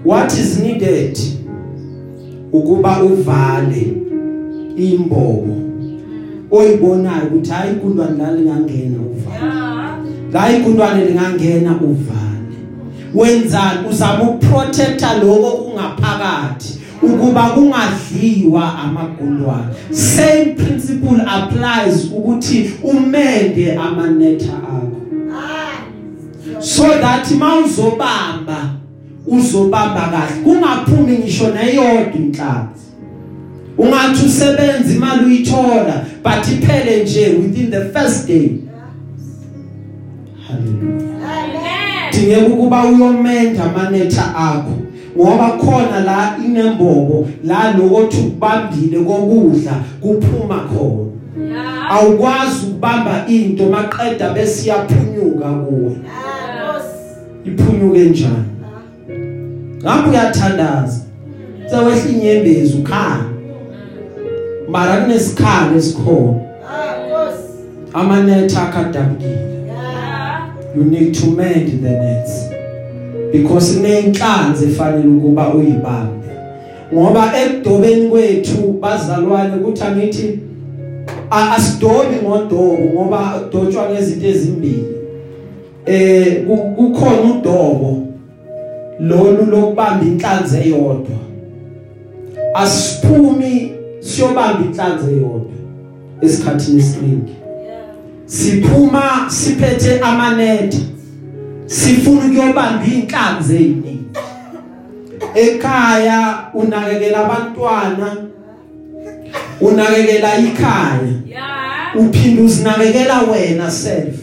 what 0.06 0.34
is 0.34 0.60
needed? 0.60 1.18
Ukuba 2.52 3.04
uvale 3.04 3.94
imbobo 4.78 5.56
oyibonayo 6.52 7.28
ukuthi 7.28 7.52
hayi 7.52 7.72
ikundwane 7.72 8.18
la 8.18 8.32
lingangena 8.32 8.98
uvale 9.02 9.38
Yeah. 10.34 10.52
la 10.52 10.58
ikundwane 10.58 11.06
lingangena 11.06 11.72
uvale 11.82 12.37
wenzani? 13.14 13.88
Uzama 13.90 14.24
ukuprotecta 14.24 15.14
lokho 15.14 15.52
kungaphakathi 15.52 16.78
ukuba 17.02 17.50
kungadliwa 17.50 18.80
amagundwane 18.80 19.74
same 19.92 20.46
principle 20.46 21.22
applies 21.28 22.06
ukuthi 22.12 22.72
umende 22.84 23.74
amanetha 23.74 24.54
akho. 24.54 24.92
So 26.60 26.84
that 26.84 27.32
mawuzobamba 27.32 28.70
uzobamba 29.28 30.02
kahle. 30.12 30.44
Kungaphumi 30.44 31.18
ngisho 31.18 31.52
neyodwa 31.52 32.16
inhlanzi. 32.16 32.88
Ungathi 33.78 34.26
usebenza 34.26 34.94
imali 34.94 35.26
uyithola 35.26 36.06
but 36.24 36.48
iphele 36.48 37.04
nje 37.04 37.28
within 37.28 37.72
the 37.72 37.86
first 37.86 38.28
day. 38.28 38.50
Hallelujah. 40.48 41.07
Amen. 42.28 42.38
dingeka 42.42 42.54
ukuba 42.54 42.86
uyomenda 42.86 43.64
amanetha 43.64 44.36
akho 44.36 44.72
ngoba 45.18 45.50
khona 45.58 46.00
la 46.06 46.38
inembobo 46.46 47.28
la 47.44 47.72
lokuthi 47.72 48.18
ubambile 48.18 49.00
kokudla 49.00 49.72
kuphuma 50.02 50.60
khona. 50.70 51.08
Awukwazi 51.90 52.66
ukubamba 52.66 53.26
into 53.28 53.70
maqeda 53.70 54.30
bese 54.34 54.66
iyaphunyuka 54.66 55.50
kuwe 55.50 55.92
iphunyuke 57.46 58.00
njani? 58.00 58.46
Ngabe 59.84 60.10
uyathandaza. 60.10 61.02
Sewehla 61.70 62.12
inyembezi 62.12 62.78
ukhala 62.78 63.26
mara 64.70 64.98
kunesikhalo 65.02 65.78
esikhona. 65.78 66.40
Amanetha 67.94 68.62
akadabukile. 68.64 69.57
You 70.76 70.84
need 70.84 71.14
to 71.14 71.28
mend 71.28 71.82
the 71.82 71.90
nets 71.90 72.50
because 73.32 73.78
inenhlanzi 73.80 74.66
efanele 74.66 75.08
ukuba 75.08 75.54
uyibambe. 75.54 76.28
Ngoba 76.94 77.32
ekudobeni 77.42 78.10
kwethu 78.10 78.78
bazalwane 78.82 79.56
ukuthi 79.56 79.84
angithi 79.84 80.40
asidobi 81.32 82.16
ngodobo 82.24 82.78
ngoba 82.94 83.18
kudotshwa 83.52 83.90
ngezinto 83.90 84.28
ezimbili. 84.28 84.84
Eh 85.86 86.46
ku- 86.48 86.58
kukhona 86.76 87.22
udobo 87.40 88.04
lolu 89.00 89.46
lokubamba 89.52 90.06
inhlanzi 90.06 90.58
eyodwa. 90.58 91.18
Asiphumi 92.54 93.72
siyobamba 94.00 94.60
inhlanzi 94.66 95.12
eyodwa 95.12 95.52
esikhathini 96.22 96.80
esiningi. 96.80 97.34
Siphuma 98.28 99.26
siphethe 99.30 100.00
amanetha 100.00 100.78
sifuna 101.66 102.26
ukuyobamba 102.26 102.86
inhlanzi 102.86 103.56
eziningi 103.56 104.06
ekhaya 105.36 106.50
unakekela 106.54 107.18
abantwana 107.26 108.16
unakekela 109.62 110.38
ikhaya. 110.38 111.14
Uphinde 111.96 112.42
uzinakekela 112.42 113.22
wena 113.22 113.72
self. 113.72 114.16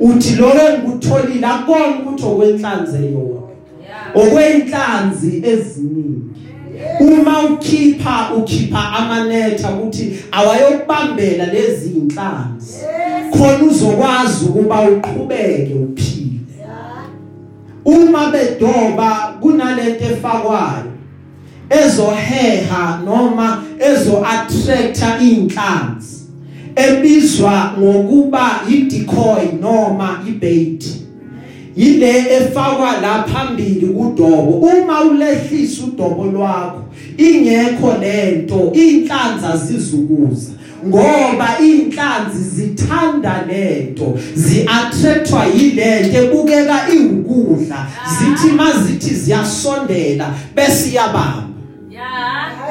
Uthi 0.00 0.34
lokho 0.36 0.58
engikutholile 0.68 1.46
akona 1.46 1.86
ukuthi 1.98 2.24
okwenhlanzi 2.24 2.96
eyodwa 2.96 3.42
Yeah. 3.84 4.26
okwenhlanzi 4.26 5.42
eziningi. 5.46 6.33
Uma 7.00 7.42
ukhipha 7.42 8.30
ukhipha 8.36 8.92
amanetha 8.92 9.70
ukuthi 9.70 10.18
awayokubambela 10.32 11.46
lezi 11.46 11.90
inhlanzi 11.90 12.78
khona 13.30 13.64
uzokwazi 13.64 14.44
ukuba 14.44 14.80
uqhubeke 14.80 15.74
uphile. 15.74 16.24
Uma 17.84 18.30
bedoba 18.30 19.34
kunalento 19.40 20.04
efakwayo 20.04 20.92
ezoheha 21.70 23.00
noma 23.04 23.64
ezo 23.78 24.24
attracta 24.26 25.18
inhlanzi 25.20 26.14
ebizwa 26.76 27.74
ngokuba 27.78 28.60
i-decoy 28.68 29.52
noma 29.60 30.24
ibait. 30.28 31.03
Yile 31.76 32.18
efakwa 32.36 33.00
la 33.00 33.22
phambili 33.22 33.86
kudobo. 33.86 34.50
Uma 34.52 35.00
ulehlisa 35.00 35.84
udobo 35.84 36.24
lwakho 36.24 36.82
ingekho 37.16 37.94
lento 38.00 38.72
inhlanza 38.72 39.56
zizukuza 39.56 40.52
ngoba 40.86 41.58
inhlanzi 41.58 42.44
zithanda 42.54 43.44
lento 43.48 44.18
ziattractwa 44.34 45.44
yilento 45.46 46.18
ebukeka 46.18 46.88
iwukudla. 46.94 47.86
Zithi 48.18 48.52
mazithi 48.56 49.14
ziyasondela 49.14 50.34
bese 50.54 50.90
iyabamba. 50.90 51.44
Yeah. 51.90 52.63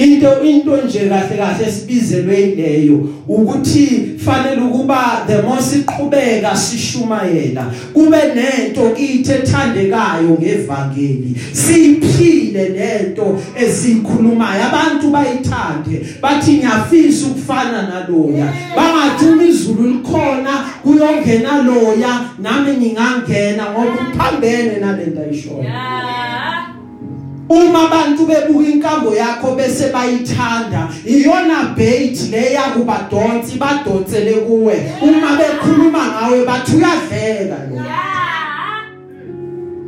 Into 0.00 0.42
into 0.42 0.76
nje 0.76 0.98
kahle 0.98 1.36
kahle 1.36 1.66
esibizelwe 1.68 2.40
ileyo 2.40 3.08
ukuthi 3.28 4.10
fanele 4.24 4.62
ukuba 4.62 5.24
the 5.26 5.42
more 5.42 5.62
siqhubeka 5.62 6.56
sishumayela 6.56 7.72
kube 7.92 8.18
nento 8.34 8.90
kithi 8.96 9.32
ethandekayo 9.32 10.38
ngevangeli 10.40 11.36
siphile 11.52 12.68
lento 12.68 13.40
esikhulumayo 13.56 14.64
abantu 14.64 15.10
bayithande 15.10 16.06
bathi 16.22 16.52
ngiyafisa 16.52 17.26
ukufana 17.26 17.82
naloya. 17.82 18.52
Bangathuma 18.76 19.44
izulu 19.44 19.88
likhona 19.88 20.64
kuyongena 20.82 21.62
loya 21.62 22.20
nami 22.38 22.72
ngingangena 22.72 23.70
ngoba 23.70 23.98
uphambene 24.12 24.78
nalento 24.80 25.20
ayishoyo. 25.20 25.62
Yeah. 25.62 26.19
Uma 27.50 27.82
abantu 27.86 28.26
bebuka 28.26 28.68
inkambo 28.70 29.14
yakho 29.14 29.54
bese 29.56 29.90
bayithanda 29.92 30.88
iyona 31.06 31.74
bait 31.76 32.30
le 32.30 32.52
yakuba 32.52 33.08
donsi 33.10 33.58
badonsele 33.58 34.32
kuwe 34.32 34.74
uma 35.02 35.36
bekhuluma 35.36 35.98
ngawe 36.06 36.44
bathi 36.46 36.76
uyadleka 36.76 37.56
lo 37.70 37.76
Yeah. 37.76 38.86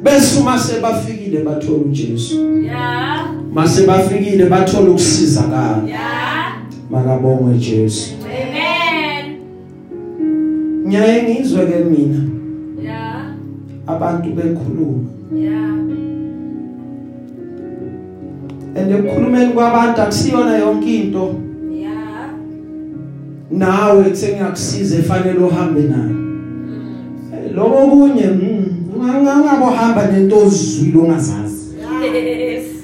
bese 0.02 0.40
uma 0.40 0.58
sebafikile 0.58 1.38
bathola 1.44 1.78
uJesu 1.78 2.34
Yeah. 2.62 3.26
mase 3.54 3.86
bafikile 3.86 4.44
bathola 4.46 4.90
ukusizakala 4.90 5.82
Yeah. 5.86 6.52
makabongwe 6.90 7.54
Jesu 7.58 8.10
Amen. 8.24 9.36
nyaye 10.86 11.22
ngizwe 11.22 11.66
ke 11.66 11.78
mina 11.84 12.20
Yeah. 12.84 13.24
abantu 13.86 14.28
bekhuluma 14.30 15.08
Yeah. 15.36 15.72
And 18.74 18.92
ekukhulumeni 18.92 19.52
kwabantu 19.52 20.02
akusiyona 20.02 20.56
yonke 20.58 20.94
into. 20.96 21.34
Yeah. 21.80 22.30
nawe 23.50 24.04
kusengiyakusiza 24.04 24.98
efanele 24.98 25.38
uhambe 25.38 25.80
nayo 25.80 26.22
lokho 27.54 27.86
kunye 27.86 28.26
mm, 28.26 28.66
ungangabo 28.96 29.66
hamba 29.66 30.06
nento 30.06 30.38
ozizwile 30.38 30.98
ongazazi. 30.98 31.62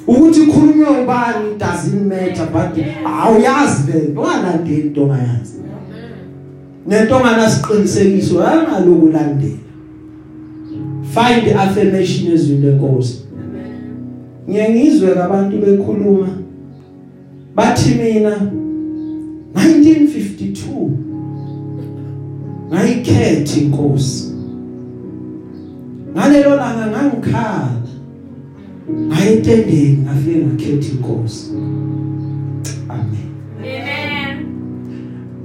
Ukuthi 0.07 0.41
khulunywe 0.47 1.03
ubani 1.03 1.59
doesn't 1.59 2.07
matter 2.09 2.49
but 2.53 2.85
awuyazi 3.07 3.83
vele 3.93 4.09
ungalandeli 4.17 4.81
into 4.81 5.03
ongayazi. 5.03 5.59
Nento 6.87 7.17
onganasiqinisekiso 7.17 8.47
angaloku 8.47 9.07
landela 9.07 9.59
find 11.15 11.57
affirmation 11.59 12.33
ezwini 12.33 12.67
lenkosi 12.67 13.28
ngiye 14.49 14.69
ngizwe 14.69 15.23
abantu 15.23 15.57
bekhuluma. 15.59 16.29
Bathi 17.55 17.95
mina 17.95 18.35
1952 19.55 20.91
ngayikhetha 22.71 23.61
inkosi. 23.61 24.35
Ngalelo 26.13 26.57
langa 26.57 26.87
ngangikhala 26.87 27.83
ngayetendeni 29.09 29.99
ngafike 30.05 30.39
ngakhetha 30.45 30.89
inkosi. 30.93 31.51
Amen. 32.89 33.29
Amen. 33.59 33.99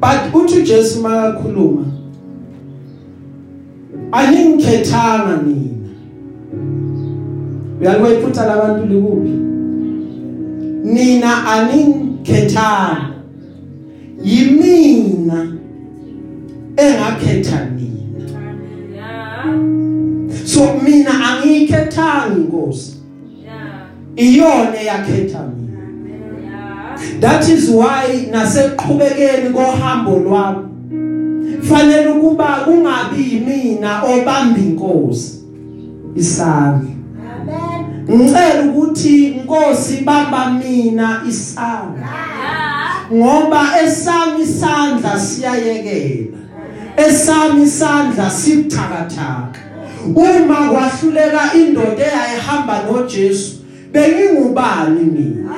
but 0.03 0.33
uthi 0.33 0.59
uJesu 0.59 1.01
makakhuluma 1.01 1.85
angingikhethanga 4.11 5.37
nina 7.83 7.97
uyaliphutha 7.99 8.45
labantu 8.45 8.85
likuphi? 8.85 9.29
Nina 10.83 11.47
aningikhethanga 11.47 13.13
yimina 14.23 15.47
engakhetha 16.77 17.69
Yeah. 18.95 20.45
so 20.45 20.79
mina 20.83 21.11
angiyikhethanga 21.11 22.35
inkosi 22.35 22.93
iyona 24.15 24.81
eyakhetha 24.81 25.39
mina. 25.39 25.79
That 27.19 27.49
is 27.49 27.69
why 27.69 28.27
naseqhubekeni 28.31 29.49
kohambo 29.53 30.19
lwami 30.19 30.67
fanele 31.61 32.07
ukuba 32.07 32.45
kungabi 32.65 33.21
yimina 33.31 34.03
obamba 34.03 34.59
inkosi 34.59 35.43
isandla. 36.15 36.92
Ngicela 38.11 38.61
ukuthi 38.63 39.27
inkosi 39.27 39.93
ibamba 39.97 40.49
mina 40.49 41.21
isandla. 41.27 42.07
Yeah. 42.07 42.73
ngoba 43.11 43.81
esami 43.83 44.43
isandla 44.43 45.19
siyayekela. 45.19 46.37
Esami 46.97 47.63
isandla 47.63 48.29
sibuthakathaka. 48.29 49.59
Uma 50.15 50.55
kwahluleka 50.69 51.53
indoda 51.53 52.03
eyayihamba 52.05 52.83
noJesu 52.83 53.51
bengingubani 53.91 55.03
mina? 55.03 55.55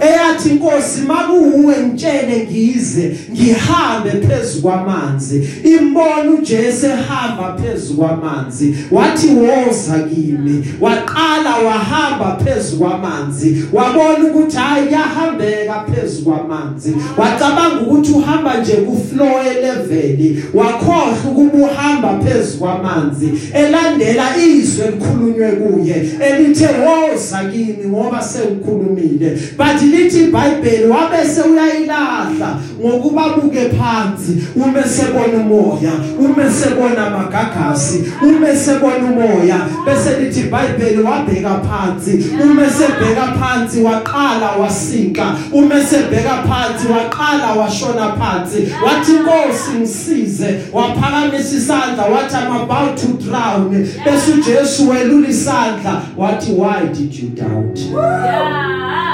Eyathi 0.00 0.48
inkosi 0.48 1.00
makuwe 1.00 1.74
ngitshele 1.86 2.46
ngize 2.50 3.16
ngihambe 3.32 4.10
phezulu 4.10 4.62
kwamanzi. 4.62 5.48
Imbona 5.64 6.30
uJesu 6.38 6.86
ehamba 6.86 7.58
phezulu 7.62 7.98
kwamanzi 7.98 8.76
wathi 8.90 9.26
woza 9.26 9.98
kimi. 9.98 10.64
Waqala 10.80 11.56
wahamba 11.66 12.38
phezulu 12.44 12.82
kwamanzi 12.82 13.64
wabona 13.72 14.24
ukuthi 14.24 14.56
hayi 14.56 14.92
yahambeka 14.92 15.84
phezulu 15.94 16.24
kwamanzi. 16.24 16.94
Wacabanga 17.16 17.80
ukuthi 17.80 18.12
uhamba 18.12 18.60
nje 18.60 18.72
ku 18.72 19.02
flow 19.10 19.42
level 19.62 20.36
wakhohlwa 20.54 21.16
ukuba 21.30 21.58
uhamba 21.58 22.20
phezulu 22.24 22.58
kwamanzi 22.58 23.30
elandela 23.54 24.36
izwi 24.36 24.84
elikhulunywe 24.86 25.50
kuye 25.52 26.10
elithe 26.20 26.66
woza 26.66 27.44
kimi 27.44 27.88
ngoba 27.88 28.22
sengikhulumile 28.22 29.38
but 29.56 29.82
lithi 29.86 30.24
iBhayibheli 30.24 30.86
wabese 30.86 31.40
uyayilahla 31.40 32.58
ngokuba 32.80 33.28
buke 33.28 33.68
phansi 33.68 34.46
ume 34.56 34.82
sebona 34.82 35.38
umoya 35.38 35.92
ume 36.18 36.50
sebona 36.50 37.06
amagagasi 37.06 38.04
ume 38.22 38.56
sebona 38.56 38.96
umoya. 38.96 39.58
Bese 39.86 40.20
lithi 40.20 40.40
iBhayibheli 40.40 41.02
wabheka 41.02 41.60
phansi 41.68 42.26
ume 42.42 42.66
sebheka 42.70 43.26
phansi 43.40 43.80
waqala 43.80 44.50
wasinka 44.60 45.34
ume 45.52 45.84
sebheka 45.84 46.42
phansi 46.48 46.88
waqala 46.88 47.52
washona 47.52 48.12
phansi. 48.16 48.68
Wathi 48.86 49.12
inkosi 49.12 49.70
ngisize. 49.78 50.60
Waphakamisa 50.72 51.56
isandla 51.56 52.04
wathi 52.04 52.36
I'm 52.36 52.56
about 52.56 52.96
to 52.98 53.06
drown. 53.06 53.70
Bese 54.04 54.32
uJesu 54.32 54.88
welula 54.88 55.28
isandla 55.28 56.02
wathi 56.16 56.52
why 56.52 56.86
did 56.86 57.14
you 57.14 57.28
doubt? 57.28 57.78
Yeah. 57.78 59.05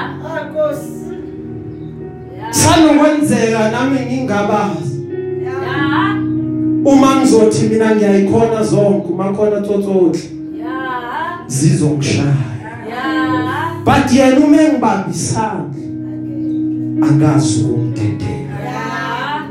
Yeah. 0.79 2.53
sanokwenzeka 2.55 3.71
nami 3.71 3.99
ngingabazi 4.07 4.93
Yeah. 5.43 6.17
uma 6.85 7.17
ngizothi 7.17 7.69
mina 7.69 7.95
ngiyayikhona 7.97 8.63
zonke 8.63 9.09
uma 9.13 9.33
khona 9.33 9.61
tsotsothle 9.61 10.21
Yeah. 10.59 11.47
zizongishaya 11.47 12.35
Yeah. 12.89 13.85
but 13.85 14.13
yena 14.13 14.47
uma 14.47 14.63
engibambisana 14.63 15.65
angazi 17.03 17.65
ukumdedela 17.65 18.33
Yeah. 18.65 19.45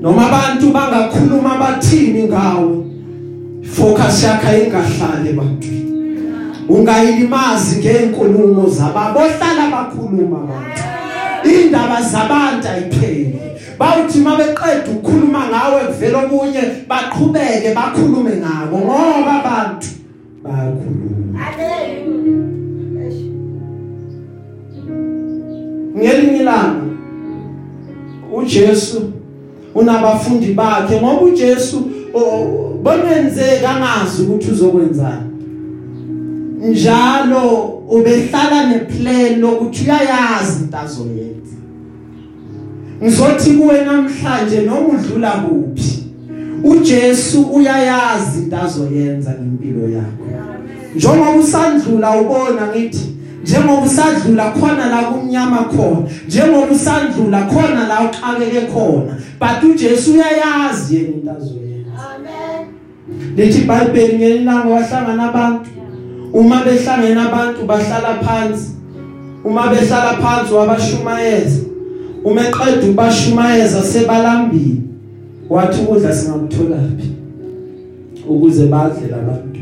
noma 0.00 0.26
abantu 0.26 0.70
bangakhuluma 0.72 1.56
bathini 1.58 2.22
ngawe 2.24 2.76
focus 3.62 4.22
yakho 4.24 4.56
ingahlali 4.64 5.28
ebantwini 5.28 5.87
ungayilimazi 6.68 7.78
ngenkulumo 7.78 8.68
zababo 8.68 9.18
ohlala 9.18 9.70
bakhuluma 9.70 10.36
abantu 10.36 10.82
indaba 11.44 12.02
zabantu 12.02 12.68
ayipheli. 12.68 13.38
Bawuthi 13.78 14.18
mabeqeda 14.18 14.90
ukukhuluma 14.90 15.46
ngawe 15.48 15.80
kuvela 15.86 16.18
omunye 16.18 16.62
baqhubeke 16.88 17.74
bakhulume 17.74 18.30
ngabo 18.36 18.78
ngoba 18.78 19.32
abantu 19.40 19.88
bayakhuluma. 20.44 21.38
Ngelinye 25.96 26.40
ilanga 26.40 26.86
uJesu 28.34 29.12
unabafundi 29.74 30.46
bakhe 30.54 31.00
ngoba 31.00 31.20
uJesu 31.20 31.90
bonenze 32.82 33.60
kangazi 33.62 34.22
ukuthi 34.22 34.50
uzokwenzani. 34.50 35.27
Njalo 36.60 37.64
ubehlala 37.88 38.66
neplan 38.66 39.40
lokuthi 39.40 39.84
uyayazi 39.84 40.62
into 40.62 40.78
azoyenza 40.78 41.56
ngizothi 43.02 43.50
kuwe 43.50 43.84
namhlanje 43.84 44.60
noma 44.60 44.88
udlula 44.88 45.30
kuphi 45.30 46.04
uJesu 46.64 47.42
uyayazi 47.42 48.42
into 48.42 48.56
azoyenza 48.56 49.30
ngempilo 49.30 49.88
yakho. 49.88 50.24
Njengoba 50.94 51.30
usandlula 51.30 52.20
ubona 52.20 52.66
ngithi 52.66 53.18
njengoba 53.42 53.82
usadlula 53.82 54.50
khona 54.50 54.86
la 54.86 55.02
kumnyama 55.02 55.56
khona 55.56 56.08
njengoba 56.26 56.72
usandlula 56.72 57.42
khona 57.42 57.88
la 57.88 58.00
uxakeke 58.00 58.66
khona 58.66 59.16
but 59.40 59.70
uJesu 59.70 60.12
uyayazi 60.12 60.96
yena 60.96 61.08
into 61.08 61.30
azoyenza 61.30 61.90
amen 62.14 62.66
lithi 63.36 63.58
iBhayibheli 63.58 64.18
ngelanga 64.18 64.68
wahlangana 64.68 65.28
abantu 65.28 65.70
uma 66.32 66.64
behlangene 66.64 67.20
abantu 67.20 67.66
bahlala 67.66 68.18
phansi. 68.22 68.76
Uma 69.44 69.68
behlala 69.68 70.18
phansi 70.22 70.52
wabashumayeza. 70.54 71.60
Uma 72.24 72.40
eqeda 72.40 72.86
ubashumayeza 72.86 73.82
sebalambile. 73.82 74.82
Wathi 75.48 75.80
ukudla 75.80 76.12
singakutholaphi 76.12 77.18
ukuze 78.28 78.66
badle 78.66 79.08
labantu 79.10 79.60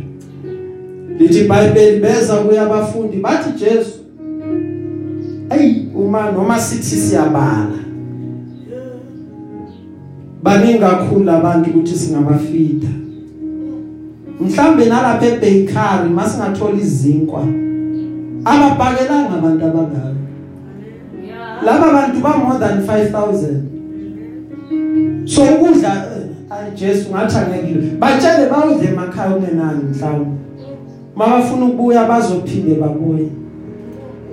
lithi 1.19 1.41
iBhayibheli 1.41 2.01
beza 2.01 2.35
kuya 2.37 2.63
abafundi 2.63 3.17
bathi 3.17 3.51
Jesu 3.59 4.01
ay 5.51 5.87
uma 5.95 6.31
noma 6.33 6.59
sithi 6.59 6.97
siyabala 6.97 7.79
baningi 10.43 10.79
kakhulu 10.79 11.31
abantu 11.31 11.71
ukuthi 11.71 11.95
singabafida. 11.95 12.89
Mhlambe 14.41 14.85
nalapha 14.85 15.27
ebakery 15.27 16.09
masingathola 16.15 16.79
izinkwa. 16.79 17.43
Ababhakelanga 18.45 19.35
abantu 19.39 19.65
abangaka. 19.67 20.15
Yeah. 21.27 21.65
laba 21.65 21.93
bantu 21.93 22.21
ba 22.21 22.37
more 22.39 22.59
than 22.59 22.87
5000 22.87 23.63
so 25.27 25.43
ukudla 25.43 26.07
ayi 26.51 26.71
Jesu 26.75 27.11
ngathi 27.11 27.37
angekile. 27.37 27.91
Batshele 27.99 28.49
bawudle 28.51 28.89
emakhaya 28.89 29.37
ungenani 29.37 29.85
mhlawumbe? 29.85 30.37
Mabafuna 31.17 31.65
ukubuya 31.67 32.05
bazophinde 32.05 32.75
babuye. 32.75 33.29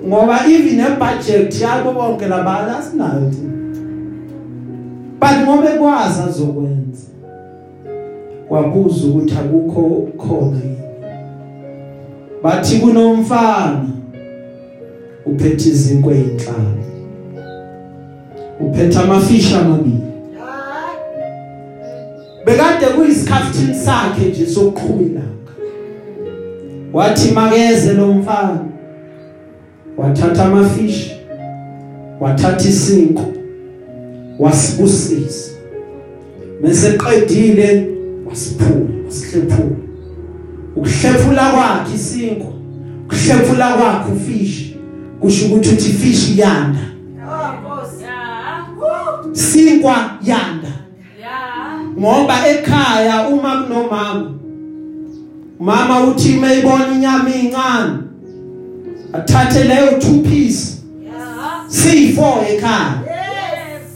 Ngoba 0.06 0.46
even 0.46 0.76
nebudget 0.76 1.60
yabo 1.60 1.92
bonke 1.92 2.26
labala 2.26 2.78
asinayo 2.78 3.30
thina 3.30 3.54
but 5.20 5.36
ngoba 5.42 5.74
ekwazi 5.74 6.20
azokwenza. 6.28 7.06
Wabuza 8.50 9.06
ukuthi 9.06 9.34
akukho 9.34 10.08
khona 10.18 10.56
yini. 10.56 10.78
Bathi 12.42 12.78
kunomfana. 12.78 13.86
Uphethe 15.26 15.68
izinkwe 15.68 16.14
ezinhlanu 16.18 16.84
uphethe 18.60 18.98
amafisha 18.98 19.60
amabili. 19.60 20.00
Bekade 22.44 22.86
kuyisikhaftini 22.86 23.74
sakhe 23.74 24.24
nje 24.28 24.46
sokuqhubelanga 24.46 25.52
wathi 26.92 27.30
makeze 27.30 27.92
lo 27.92 28.06
mfana. 28.06 28.64
Wathatha 29.96 30.44
amafishi 30.44 31.20
wathatha 32.20 32.68
isinko 32.68 33.22
wasibusisa 34.38 35.50
meseqedile 36.62 37.93
wasiphula 38.26 39.04
wasihlephula 39.06 39.76
ukuhlephula 40.76 41.50
kwakhe 41.50 41.94
isinko 41.94 42.52
ukuhlephula 43.04 43.68
kwakhe 43.72 44.12
ufishi 44.12 44.76
kusho 45.20 45.46
ukuthi 45.46 45.68
uthi 45.68 45.92
fishi 45.92 46.40
yanda. 46.40 46.80
Sinkwa 49.32 50.18
yanda. 50.22 50.72
Ngoba 51.98 52.48
ekhaya 52.48 53.28
uma 53.28 53.62
kunomama 53.62 54.30
mama 55.60 56.00
uthi 56.00 56.28
mayibona 56.28 56.92
inyama 56.94 57.30
incane 57.34 57.98
athathe 59.12 59.64
leyo 59.64 59.98
two 60.00 60.22
piece 60.22 60.74
C4 61.68 62.54
ekhaya. 62.54 63.00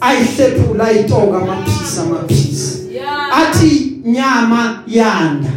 Ayihlephula 0.01 0.85
ayitoka 0.85 1.39
amaphisi 1.39 2.01
amaphisi. 2.01 2.89
Athi 3.33 3.88
nyama 4.05 4.83
yanda. 4.87 5.51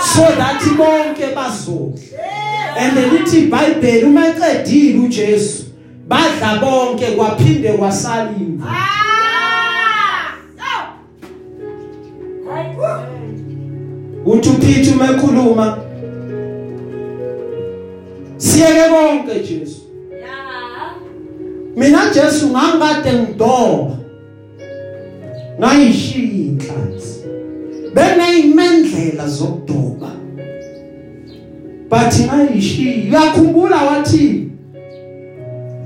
So 0.00 0.22
that 0.22 0.60
bonke 0.76 1.34
bazodla 1.34 2.12
and 2.76 2.96
lithi 2.96 3.38
iBhayibheli 3.46 4.04
uma 4.04 4.26
eqedile 4.26 4.98
uJesu 4.98 5.64
badla 6.08 6.60
bonke 6.60 7.06
kwaphinde 7.16 7.72
kwasalimva 7.72 8.66
uthi 14.24 14.48
uPeter 14.48 14.94
uma 14.94 15.06
ekhuluma 15.10 15.78
siyeke 18.36 18.88
konke 18.90 19.40
Jesu. 19.40 19.82
Mina 21.76 22.10
Jesu 22.14 22.48
ngangikade 22.48 23.12
ngidoba 23.12 23.96
ngayishiya 25.58 26.22
inhlanzi 26.22 27.11
benayimendlela 27.94 29.28
zokudoba 29.28 30.10
but 31.90 32.12
ngayishiya 32.20 32.92
uyakhumbula 33.10 33.82
wathi 33.82 34.48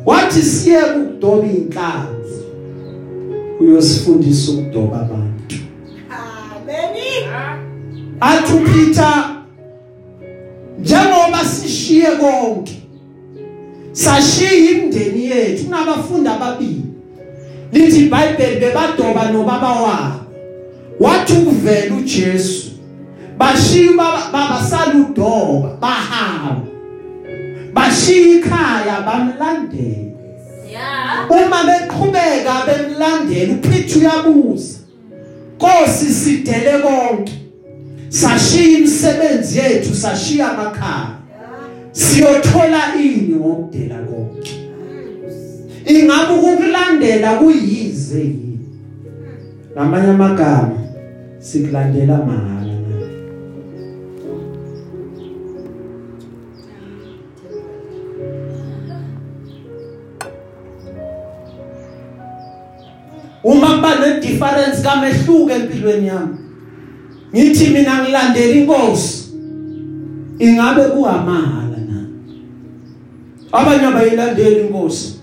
wathi 0.07 0.43
siye 0.43 0.83
ukudoba 0.83 1.47
inhlanzi 1.47 2.45
uyosifundisa 3.61 4.53
ukudoba 4.53 5.01
abantu. 5.01 5.57
Athi 8.21 8.53
uPeter 8.53 9.37
njengoba 10.81 11.45
sishiye 11.45 12.07
konke 12.07 12.83
sashiya 13.93 14.53
imndeni 14.53 15.25
yethu 15.27 15.65
kunabafundi 15.65 16.29
ababili 16.29 16.83
lithi 17.73 18.01
iBhayibheli 18.07 18.61
bebadoba 18.61 19.31
nobaba 19.33 19.69
wabo. 19.73 20.26
Wathi 21.01 21.33
ukuvela 21.33 21.95
uJesu 21.97 22.71
bashiya 23.39 23.93
baba 24.33 24.61
saludoba 24.71 25.77
bahamba 25.81 26.67
bashiya 27.75 28.37
ikhaya 28.37 29.01
bamlandela. 29.07 30.07
Uma 31.31 31.65
beqhubeka 31.65 32.67
bemlandela 32.67 33.53
uPeter 33.55 33.99
uyabuza 33.99 34.79
Nkosi 35.57 36.07
sidele 36.07 36.79
konke? 36.83 37.33
Sashiya 38.09 38.79
imisebenzi 38.79 39.59
yethu 39.59 39.95
sashiya 39.95 40.51
amakhaya. 40.51 41.17
Siyothola 41.93 42.95
ini 42.97 43.37
ngokudela 43.37 43.99
konke? 43.99 44.53
Ingabe 45.87 46.33
ukukulandela 46.33 47.39
kuyize 47.39 48.19
yini? 48.19 48.59
Ngamanye 49.73 50.11
amagama 50.11 50.86
sikulandela 51.47 52.17
mahala 52.27 52.75
uma 63.45 63.77
kuba 63.77 63.95
ne 64.01 64.21
difference 64.21 64.83
kamehluko 64.83 65.51
empilweni 65.51 66.07
yami 66.07 66.37
ngithi 67.35 67.71
mina 67.71 68.03
ngilandela 68.03 68.55
inkosi 68.55 69.35
ingabe 70.39 70.83
kuhamahala 70.83 71.79
na? 71.89 72.07
Abanye 73.53 73.87
abayilandeli 73.87 74.61
inkosi 74.61 75.15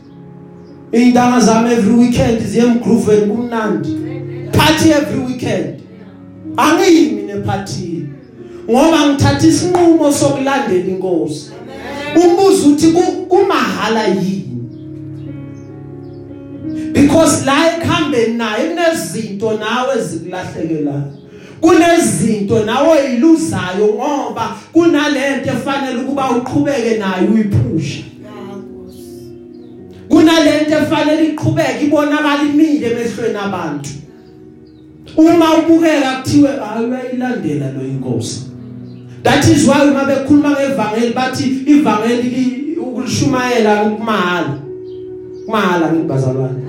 indanga 0.92 1.40
zami 1.40 1.72
every 1.72 1.96
weekend 1.96 2.40
ziye 2.40 2.64
emgrooveni 2.66 3.28
kumnandi. 3.28 3.90
Party 4.52 4.92
every 4.92 5.20
weekend. 5.20 5.83
Angiyimi 6.58 7.22
neparty 7.22 8.06
ngoba 8.70 9.08
ngithatha 9.08 9.48
isinqumo 9.48 10.12
sokulandela 10.12 10.88
inkosi. 10.88 11.52
Umbuzo 12.16 12.70
uthi 12.70 12.88
kumahala 13.28 14.08
yini? 14.08 14.50
Because 16.94 17.46
la 17.46 17.54
ekhambeni 17.78 18.38
naye 18.38 18.70
kunezinto 18.70 19.58
nawe 19.58 19.98
ezikulahlekelayo 19.98 21.04
kunezinto 21.62 22.66
nawe 22.66 23.14
iluzayo 23.14 23.88
ngoba 23.94 24.56
kunalento 24.74 25.50
efanele 25.50 26.02
ukuba 26.02 26.32
uqhubeke 26.32 26.98
nayo 26.98 27.28
uyiphusha 27.34 28.04
kunalento 30.10 30.78
efanele 30.78 31.26
iqhubeke 31.26 31.86
ibonakala 31.86 32.44
imile 32.44 32.92
emehlweni 32.92 33.38
abantu. 33.38 33.90
Uma 35.18 35.58
ubukeka 35.58 36.12
kuthiwe 36.12 36.50
ayilandela 36.50 37.72
lo 37.72 37.82
inkosi. 37.82 38.42
That 39.24 39.48
is 39.48 39.68
why 39.68 39.88
uma 39.88 40.06
bekhuluma 40.06 40.50
ngevangeli 40.52 41.14
bathi 41.14 41.44
ivangeli 41.66 42.78
ukulishumayela 42.82 43.86
kumahala 43.86 44.60
kumahala 45.46 45.94
ngibazalwane. 45.94 46.64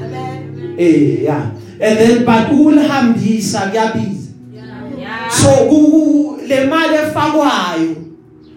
Eh 0.79 1.23
yeah 1.23 1.51
and 1.81 1.99
then 1.99 2.25
but 2.25 2.53
ukulihambisa 2.53 3.61
kuyabiza. 3.61 4.29
So 5.31 5.49
le 6.49 6.67
mali 6.67 6.95
efakwayo 6.95 8.04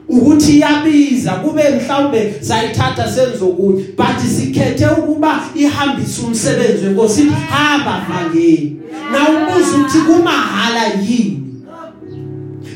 ukuthi 0.10 0.58
iyabiza 0.58 1.32
kube 1.32 1.64
mhlawumbe 1.70 2.34
sayithatha 2.42 3.12
senzokuthi 3.12 3.84
but 3.98 4.20
sikhethe 4.38 4.86
ukuba 4.86 5.40
ihambise 5.56 6.22
umsebenzi 6.22 6.86
wenkosi. 6.86 7.32
Hamba 7.50 8.06
mangeni. 8.10 8.78
Na 9.12 9.20
ubuza 9.30 9.78
ukuthi 9.78 9.98
kumahala 9.98 10.86
yini? 10.88 11.44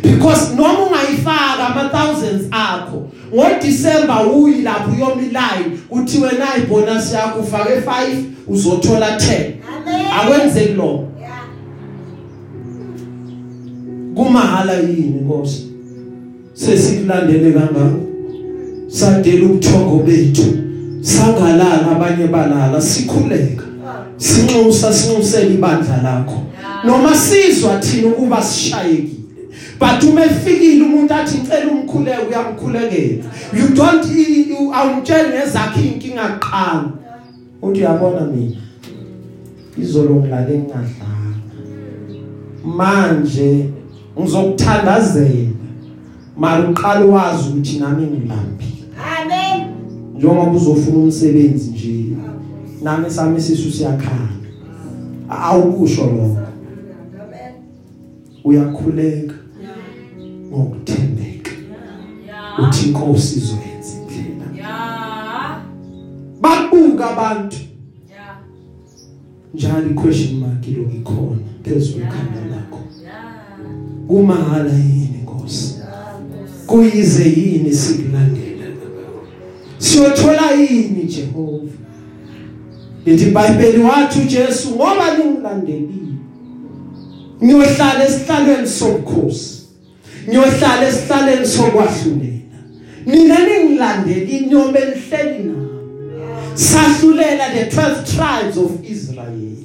Because 0.04 0.56
noma 0.56 0.80
ungayifaka 0.80 1.68
ama 1.68 1.90
thousands 1.90 2.48
akho 2.52 3.08
ngo 3.34 3.46
December 3.62 4.28
uyi 4.36 4.62
lapho 4.62 4.92
uyomilay 4.92 5.64
uthiwe 5.90 6.32
na 6.32 6.58
ibonus 6.58 7.14
yakho 7.14 7.40
ufake 7.40 7.80
5 7.80 8.24
uzothola 8.48 9.18
10 9.18 9.52
akwenzeki 10.22 10.74
lo 10.74 11.08
kumahala 14.16 14.74
yini 14.74 15.22
Nkosi? 15.22 15.71
Sesikulandele 16.66 17.52
kangaka 17.52 17.90
sadela 18.88 19.46
ubuthongo 19.46 20.04
bethu. 20.06 20.48
Sangalala 21.02 21.92
abanye 21.92 22.28
balala 22.28 22.82
sikhuleka. 22.82 23.66
Sinxusa 24.18 24.94
sinxusela 24.94 25.50
ibandla 25.50 25.98
lakho. 26.04 26.40
Noma 26.86 27.16
sizwa 27.16 27.80
thina 27.80 28.08
ukuba 28.08 28.42
sishayekile 28.42 29.22
but 29.80 30.04
uma 30.04 30.26
efikile 30.26 30.84
umuntu 30.84 31.14
athi 31.14 31.38
ngicela 31.38 31.72
umkhuleko 31.72 32.28
uyamkhulekela. 32.30 33.24
You 33.54 33.68
don't 33.76 34.06
awumtsheli 34.74 35.30
ngezakhe 35.30 35.82
inkinga 35.82 36.40
qala 36.40 36.92
uthi 37.62 37.80
uyabona 37.80 38.22
mina? 38.22 38.62
Izolo 39.78 40.16
ngilale 40.16 40.58
ngingadlanga. 40.58 41.40
Manje 42.66 43.70
ngizokuthandazela. 44.20 45.61
Mara 46.42 46.70
uqala 46.70 47.06
wazi 47.06 47.50
ukuthi 47.50 47.80
nami 47.80 48.04
ngilambile 48.08 48.72
Amen. 49.22 49.68
njengoba 50.16 50.52
uzofuna 50.52 50.98
umsebenzi 50.98 51.72
nje 51.72 52.06
nami 52.84 53.10
sami 53.12 53.42
sisu 53.42 53.72
siyakhala 53.72 54.30
awukusho 55.30 56.02
lokho 56.06 56.38
Amen. 57.24 57.54
uyakhuleka 58.44 59.34
ngokuthembeka 60.52 61.52
Yeah. 62.28 62.70
uthi 62.70 62.88
inkosi 62.90 63.36
izoyenza 63.40 63.92
indlela 63.98 64.46
Yeah. 64.56 65.62
babuka 66.42 67.10
abantu 67.10 67.58
Yeah. 68.10 68.38
njalo 69.54 69.90
iquestion 69.92 70.40
mark 70.40 70.68
lo 70.68 70.84
ikhona 70.98 71.42
phezulu 71.64 72.04
ekhanda 72.06 72.42
lakho 72.56 72.80
Yeah. 73.04 74.08
kumahala 74.08 74.74
yini 74.74 75.08
inkosi 75.08 75.11
kuyize 76.72 77.24
yini 77.24 77.74
sikulandela 77.74 78.66
siyothola 79.78 80.52
yini 80.52 81.04
Jehova? 81.04 81.72
Lithi 83.06 83.24
iBhayibheli 83.24 83.84
wathi 83.84 84.20
uJesu 84.20 84.70
ngoba 84.70 85.18
ningilandelile 85.18 86.14
niyohlala 87.42 88.06
esihlalweni 88.06 88.68
sobukhosi 88.68 89.62
niyohlala 90.28 90.88
esihlalweni 90.88 91.48
sokwahlulela. 91.48 92.58
Nina 93.06 93.40
ningilandelile 93.40 94.40
niyobe 94.40 94.80
nihleli 94.80 95.44
nami. 95.44 95.68
Sahlulela 96.54 97.50
the 97.54 97.66
12 97.76 98.16
tribes 98.16 98.58
of 98.58 98.72
Israel. 98.84 99.58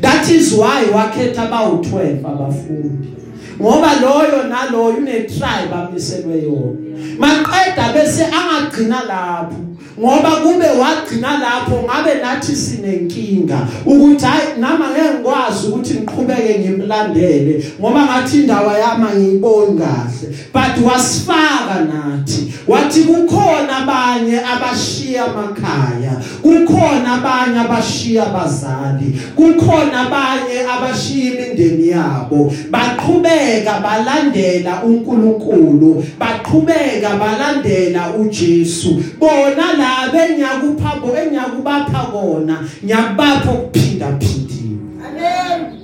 That 0.00 0.30
is 0.30 0.52
why 0.52 0.84
wakhetha 0.94 1.42
abawu12 1.42 2.24
abafundi. 2.24 3.19
Ngoba 3.60 3.94
loyo 4.00 4.42
naloyo 4.48 4.96
une 4.96 5.22
tribe 5.26 5.74
amiselwe 5.74 6.42
yona. 6.42 6.80
Maqeda 7.18 7.92
bese 7.92 8.24
angagcina 8.24 9.02
lapho. 9.04 9.69
Ngoba 10.00 10.30
kube 10.30 10.66
wagcina 10.80 11.38
lapho 11.38 11.82
ngabe 11.84 12.14
nathi 12.22 12.56
sinenkinga. 12.56 13.58
Ukuthi 13.86 14.24
hayi 14.26 14.60
nama 14.60 14.90
ngeke 14.90 15.14
ngikwazi 15.14 15.66
ukuthi 15.66 15.94
ngiqhubeke 15.94 16.58
ngimlandele 16.58 17.64
ngoba 17.80 18.04
ngathi 18.04 18.36
indawo 18.40 18.72
yami 18.72 19.06
ngiyiboni 19.16 19.78
kahle. 19.78 20.28
But 20.52 20.84
wasifaka 20.86 21.80
nathi. 21.92 22.52
Wathi 22.68 23.00
kukhona 23.00 23.76
abanye 23.76 24.40
abashiya 24.40 25.24
amakhaya 25.24 26.12
kukhona 26.42 27.12
abanye 27.12 27.58
abashiya 27.60 28.26
abazali 28.26 29.20
kukhona 29.36 30.00
abanye 30.00 30.60
abashiya 30.74 31.32
imindeni 31.32 31.88
yabo. 31.88 32.52
Baqhubeka 32.70 33.80
balandela 33.82 34.82
uNkulunkulu 34.84 36.04
baqhubeka 36.18 37.10
balandela 37.20 38.14
uJesu. 38.18 39.02
Bona 39.18 39.72
la 39.78 39.89
benyakupha 40.12 41.00
bo 41.00 41.16
enyakubapha 41.16 41.98
kona 42.12 42.68
nyakubapha 42.82 43.50
ukuphinda 43.52 44.18
phindiwe 44.18 44.78
Amen. 45.06 45.80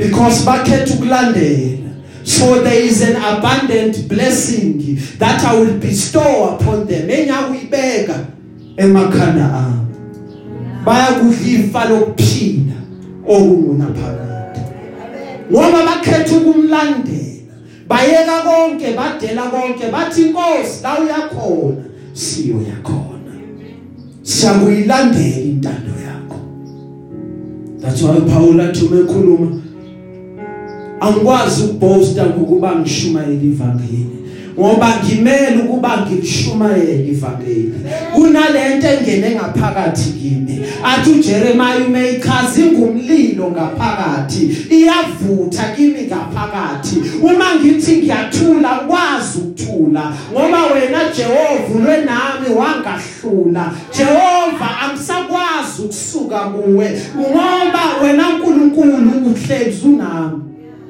because 0.00 0.44
bakhetha 0.44 0.94
ukulandela. 0.94 1.90
So 2.24 2.62
there 2.62 2.80
is 2.80 3.02
an 3.02 3.16
abundant 3.16 4.08
blessing 4.08 4.96
that 5.18 5.44
I 5.44 5.54
will 5.54 5.78
bestow 5.78 6.54
upon 6.56 6.86
them. 6.86 7.08
Enyakuyibeka 7.10 8.26
emakhanda 8.76 9.44
abo 9.54 9.86
bayakudlifa 10.84 11.84
lokuphila 11.84 12.74
okunguna 13.26 13.86
phakathi 13.86 14.60
ngoba 15.50 15.84
bakhetha 15.84 16.36
ukumlandela. 16.36 17.29
Bayeka 17.90 18.36
konke 18.46 18.88
badela 18.98 19.42
konke 19.50 19.90
bathi 19.92 20.22
inkosi 20.22 20.82
la 20.82 20.98
uyakhona 21.00 21.84
siyo 22.12 22.56
yakhona. 22.70 23.32
Siyakuyilandela 24.22 25.40
intando 25.50 25.92
yakho. 26.06 26.38
That's 27.80 28.02
why 28.02 28.20
Paul 28.20 28.60
athi 28.60 28.84
uma 28.86 28.96
ekhuluma 29.00 29.62
angikwazi 31.00 31.64
ukuboasta 31.64 32.26
ngokuba 32.26 32.76
ngishumayela 32.76 33.42
ivangeli 33.42 34.19
ngoba 34.58 34.96
ngimele 35.04 35.62
ukuba 35.62 36.06
ngilishumayele 36.06 37.08
ivangeli. 37.08 37.74
Kunalento 38.14 38.88
engene 38.88 39.30
ngaphakathi 39.30 40.10
kimi. 40.10 40.60
Athi 40.84 41.10
uJeremiah 41.10 41.86
umeyichaza 41.86 42.60
ingumlilo 42.60 43.50
ngaphakathi. 43.50 44.56
Iyavutha 44.70 45.64
kimi 45.76 46.02
ngaphakathi. 46.02 46.96
Uma 47.22 47.54
ngithi 47.54 47.96
ngiyathula 47.96 48.68
kwazi 48.68 49.38
ukuthula. 49.38 50.12
Ngoba 50.32 50.66
wena 50.66 50.98
Jehova 51.16 51.74
ulwe 51.74 51.96
nami 51.96 52.54
wangahlula. 52.58 53.72
Jehova 53.96 54.80
angisakwazi 54.82 55.82
ukusuka 55.84 56.38
kuwe. 56.38 57.00
Ngoba 57.18 57.82
wena 58.02 58.28
uNkulunkulu 58.28 59.10
uhlezi 59.26 59.86
unami. 59.86 60.40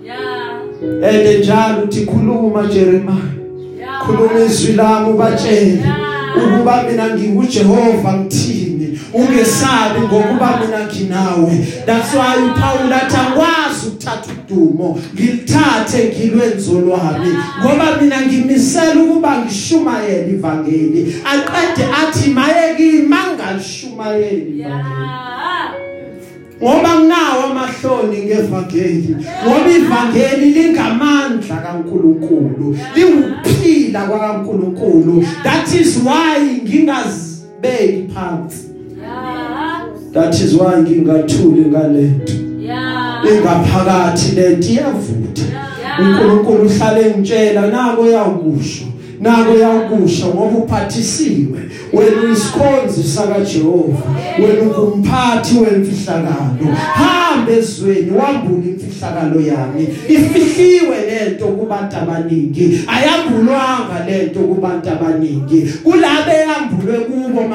Yeah. 0.05 0.61
ende 1.03 1.39
njalo 1.39 1.83
uthi 1.85 2.07
khuluma 2.07 2.67
Jeremiah. 2.67 3.40
Khuluma 4.11 4.45
izwi 4.45 4.73
lami 4.73 5.11
ubatshele 5.11 5.85
ukuba 6.37 6.83
mina 6.83 7.09
nginguJehova 7.15 8.13
ngithini? 8.13 9.01
Ungesabi 9.13 10.01
ngokuba 10.01 10.61
mina 10.61 10.87
nginawe. 10.87 11.67
That's 11.87 12.15
why 12.15 12.37
uPaul 12.37 12.93
athi 12.93 13.17
angikwazi 13.17 13.87
ukuthatha 13.87 14.33
udumo 14.33 14.99
ngilithathe 15.15 16.05
ngilwenzo 16.05 16.81
lwami 16.81 17.29
ngoba 17.61 17.97
mina 18.03 18.21
ngimisela 18.27 19.01
ukuba 19.03 19.39
ngishumayele 19.39 20.33
ivangeli. 20.33 21.17
Aqede 21.25 21.85
athi 22.03 22.31
maye 22.31 22.75
kimi 22.77 23.03
mangashumayeli 23.09 24.61
ivangeli. 24.61 25.30
Ngoba 26.63 27.01
nginawo 27.01 27.43
amahloni 27.51 28.19
ngevangeli 28.23 29.17
ngoba 29.47 29.71
ivangeli 29.71 30.51
lingamandla 30.51 31.57
kaNkuluNkulu 31.57 32.79
lingukuphila 32.95 34.01
kwaNkuluNkulu 34.01 35.25
that 35.43 35.75
is 35.75 35.97
why 35.97 36.41
ngingazibeki 36.63 38.13
phansi. 38.15 38.71
That 40.13 40.35
is 40.35 40.55
why 40.55 40.83
ngingathuli 40.83 41.65
ngalento. 41.65 42.33
Yeah. 42.61 43.23
engaphakathi 43.25 44.35
lento 44.35 44.69
iyavutha. 44.69 45.43
uNkulunkulu 45.99 46.67
uhlale 46.67 47.15
ngitshela 47.17 47.67
nako 47.67 48.07
yakusho 48.07 48.85
nako 49.21 49.53
yakusho 49.53 50.27
ngoba 50.27 50.59
uphathisiwe. 50.59 51.70
Wena 51.93 52.23
uyisikhonzi 52.23 53.05
saka 53.05 53.41
Jehova 53.41 54.03
wena 54.43 54.63
ungumphathi 54.63 55.59
wemfihlakalo. 55.59 56.75
Hambe 56.95 57.57
ezweni 57.57 58.11
wambule 58.11 58.69
imfihlakalo 58.71 59.41
yami. 59.41 59.89
Ifihliwe 60.09 60.97
lento 61.11 61.47
kubantu 61.47 61.97
abaningi. 61.97 62.85
Ayambulwanga 62.87 64.07
lento 64.09 64.41
kubantu 64.41 64.91
abaningi. 64.91 65.73
Kulabe 65.83 66.33
yambulwe 66.33 66.99
kubo 66.99 67.49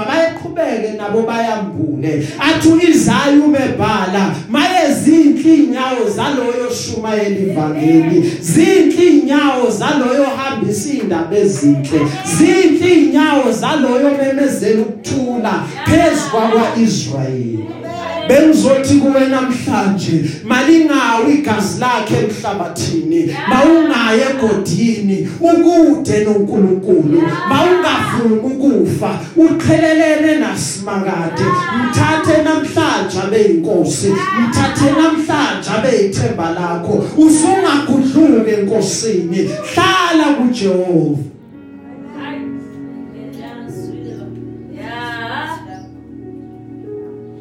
mabayeqhubeke 0.55 0.97
nabo 0.97 1.21
bayambule. 1.21 2.27
Athi 2.39 2.87
izayo 2.89 3.43
umebhala 3.45 4.35
maye 4.49 4.93
zinhle 4.93 5.55
inyawo 5.55 6.09
zaloyo 6.09 6.69
shumayela 6.71 7.39
ivangeli 7.39 8.21
zinhle 8.41 9.05
inyawo 9.07 9.69
zaloyo 9.69 10.23
hambisa 10.23 10.93
indaba 10.93 11.37
ezinhle 11.37 11.99
zinhle 12.37 12.93
inyawo 12.93 13.51
zaloyo 13.51 14.09
memezela 14.17 14.81
ukuthula 14.81 15.63
phezukwa 15.85 16.41
kwaIsrayeli 16.51 17.84
bengizothi 18.27 18.93
kuwe 18.93 19.27
namhlanje 19.27 20.25
malingawi 20.43 21.33
igazi 21.33 21.79
lakhe 21.79 22.15
emhlabathini 22.15 23.35
mawungaye 23.49 24.25
egodini 24.31 25.27
ukude 25.39 26.23
noNkulunkulu 26.25 27.23
mawungavumi 27.49 28.35
ukufa 28.43 29.19
uqhelelene 29.37 30.35
nasimakade. 30.39 31.43
Mthathe 31.79 32.43
namhlanje 32.43 33.19
abeyinkosi 33.23 34.13
mthathe 34.41 34.91
namhlanje 34.91 35.69
abeyithemba 35.77 36.49
lakho. 36.49 37.05
Usungagudluke 37.17 38.51
enkosini. 38.51 39.49
Hlala 39.73 40.33
kuJehova. 40.37 41.34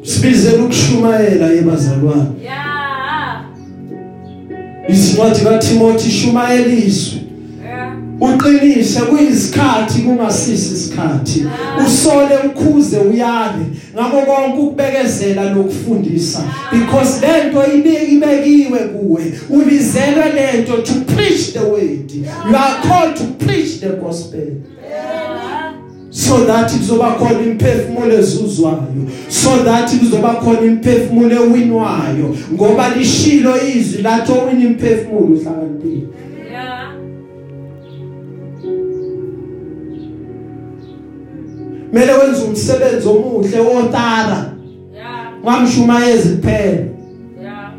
Sibizela 0.04 0.64
ukushumayela 0.64 1.46
yebazalwane 1.46 2.26
Yeah. 2.44 3.44
isincwadi 4.88 5.40
kaTimothy 5.40 6.10
shumayela 6.10 6.74
izwi 6.74 7.20
Yeah. 7.64 7.96
uqinise 8.20 9.00
kuyisikhathi 9.00 10.02
kungasisi 10.02 10.74
isikhathi. 10.74 11.44
Usole 11.86 12.36
ukhuze 12.46 12.98
uyale. 12.98 13.64
Ngakho 13.94 14.20
konke 14.26 14.58
ukubekezela 14.58 15.50
lokufundisa. 15.50 16.42
Because 16.72 17.26
lento 17.26 17.62
ibekiwe 18.12 18.78
kuwe. 18.78 19.32
Ubizelwe 19.50 20.24
lento 20.34 20.76
to 20.76 20.92
preach 21.14 21.52
the 21.52 21.60
word. 21.60 22.10
You 22.14 22.56
are 22.56 22.76
called 22.88 23.16
to 23.16 23.24
preach 23.46 23.80
the 23.80 23.88
gospel. 23.88 24.48
So 26.14 26.44
that 26.46 26.70
kuzoba 26.70 27.10
khona 27.18 27.42
imphefumulo 27.42 28.14
ezuzwayo 28.18 29.02
so 29.28 29.50
that 29.64 29.90
kuzoba 29.98 30.34
khona 30.34 30.60
imphefumulo 30.60 31.34
ewinwayo 31.36 32.36
ngoba 32.52 32.88
lishilo 32.96 33.54
izwi 33.76 34.02
lathi 34.02 34.32
owina 34.32 34.64
imphefumulo 34.64 35.26
uhlakaniphile 35.26 36.06
Yeah. 36.52 36.94
mele 41.92 42.12
wenze 42.12 42.42
umsebenzi 42.44 43.08
omuhle 43.08 43.60
wotara 43.60 44.54
Yeah. 44.94 45.32
ngamshumayezi 45.44 46.28
kuphela 46.28 46.84
Yeah. 47.42 47.72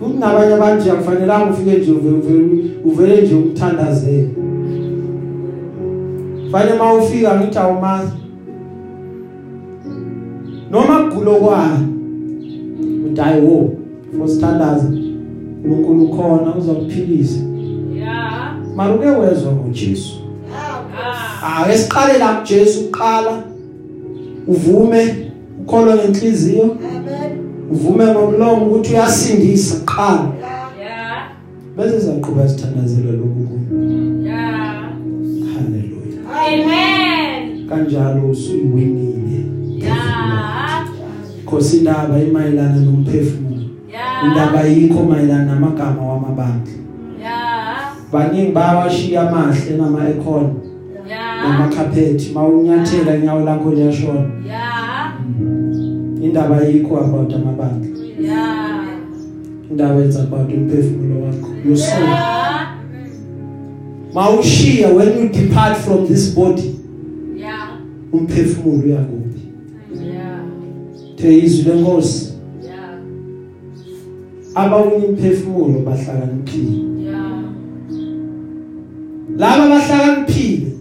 kunabanye 0.00 0.54
abantu 0.54 0.92
akufanelanga 0.92 1.50
ufike 1.50 1.78
nje 1.78 1.90
uvele 2.84 3.22
nje 3.22 3.34
ukuthandazela 3.34 4.28
fanele 6.54 6.78
mawufika 6.78 7.40
ngithi 7.40 7.58
awumazi 7.58 8.12
noma 10.70 10.98
kugulo 11.10 11.34
kwani 11.36 11.86
uthi 13.06 13.20
hayi 13.20 13.40
wo 13.46 13.72
fosithandaza 14.18 14.88
uNkulunkulu 15.64 16.08
khona 16.08 16.54
uzakuphilisa 16.56 17.40
Yeah. 17.96 18.54
mara 18.76 18.94
uke 18.94 19.06
wezwa 19.06 19.52
ngoJesu 19.52 20.14
Ah. 21.42 21.56
ake 21.64 21.78
siqale 21.78 22.18
la 22.18 22.34
kuJesu 22.34 22.80
uqala 22.84 23.42
uvume 24.48 25.16
ukholwe 25.60 25.94
ngenhliziyo 25.94 26.62
Amen. 26.64 27.38
uvume 27.72 28.06
ngomlomo 28.06 28.66
ukuthi 28.66 28.92
uyasindisa 28.92 29.76
qala 29.84 30.28
Yeah. 30.80 31.28
bese 31.76 32.00
sizaqhubeka 32.00 32.48
sithandazela 32.48 33.12
lokhu 33.12 33.38
Yeah. 33.40 33.50
haleluya 33.72 34.13
Amen. 36.62 37.66
kanjalo 37.68 38.30
usuyiwinile 38.30 39.44
Yeah. 39.78 40.86
because 41.44 41.76
indaba 41.76 42.18
imayilana 42.22 42.76
nomphefumulo 42.76 43.62
Yeah. 43.92 44.24
indaba 44.28 44.60
yikho 44.62 45.02
mayilana 45.04 45.44
namagama 45.44 46.02
wamabandla 46.12 46.72
Yeah. 47.20 47.76
baningi 48.12 48.52
bayawashiya 48.52 49.28
amahle 49.30 49.76
nama 49.76 50.08
econ 50.08 50.50
Yeah. 51.08 51.42
namakhapethi 51.50 52.32
mawunyathela 52.34 53.16
inyawo 53.16 53.40
lakho 53.44 53.70
liyashona 53.70 54.30
Yeah. 54.46 55.12
indaba 56.22 56.62
yikho 56.64 56.96
about 57.00 57.34
amabandla 57.34 57.98
Yeah. 58.20 58.84
indaba 59.70 60.04
it's 60.04 60.16
about 60.16 60.52
umphefumulo 60.52 61.24
wakho 61.26 61.48
your 61.68 61.76
soul 61.76 62.02
Yeah. 62.08 62.53
Mawushiya 64.14 64.88
when 64.94 65.18
you 65.18 65.28
depart 65.28 65.76
from 65.76 66.06
this 66.08 66.34
body 66.34 66.70
Yeah. 67.36 67.78
umphefumulo 68.12 68.82
uyakuphi 68.84 69.40
Yeah. 70.14 70.40
the 71.16 71.38
izwi 71.38 71.72
lenkosi 71.72 72.32
Yeah. 72.64 72.98
abawini 74.54 75.06
imphefumulo 75.06 75.80
bahlakaniphile 75.80 76.76
Yeah. 77.04 77.42
laba 79.38 79.68
bahlakaniphile 79.68 80.72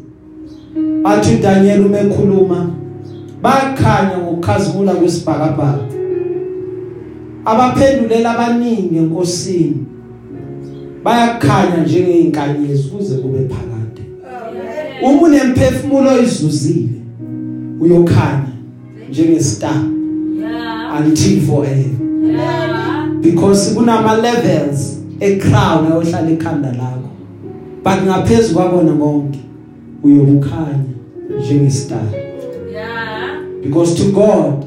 athi 1.04 1.38
Daniel 1.38 1.86
uma 1.86 2.00
ekhuluma 2.00 2.70
bakhanya 3.42 4.18
ngokukhazimula 4.18 4.94
kwesibhakabhaka 4.96 5.84
abaphendulela 7.46 8.32
abaningi 8.34 8.98
enkosini 8.98 9.86
bayakhanya 11.04 11.78
njengeinkanyezi 11.86 12.84
kuze 12.90 13.16
kube 13.18 13.40
phakade. 13.40 14.02
Uma 15.04 15.22
unemphefumulo 15.22 16.22
izuzile 16.24 16.90
uyokhanya 17.80 18.44
njengestar. 19.10 19.76
Yeah. 20.40 21.02
until 21.06 21.42
forever 21.42 21.90
Yeah. 22.26 23.08
because 23.22 23.74
kunama 23.76 24.14
levels 24.22 25.00
e 25.20 25.36
crown 25.36 25.86
ayohlala 25.92 26.30
ekhanda 26.32 26.72
lakho. 26.72 27.10
But 27.84 28.04
ngaphezulu 28.04 28.56
kwabona 28.56 28.94
konke 28.94 29.40
uyokukhanya 30.04 30.84
njengestar. 31.40 32.04
Yeah. 32.74 33.40
because 33.64 33.96
to 33.96 34.12
God 34.12 34.66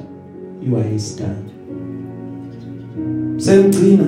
you 0.63 0.77
are 0.77 0.95
a 0.95 0.99
star. 0.99 1.37
Sengcina 3.37 4.05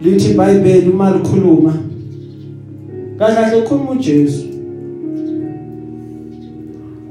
lithi 0.00 0.30
iBhayibheli 0.30 0.90
uma 0.90 1.10
likhuluma. 1.10 1.74
Kahle 3.18 3.34
kahle 3.34 3.56
ukhuluma 3.56 3.90
uJesu. 3.90 4.46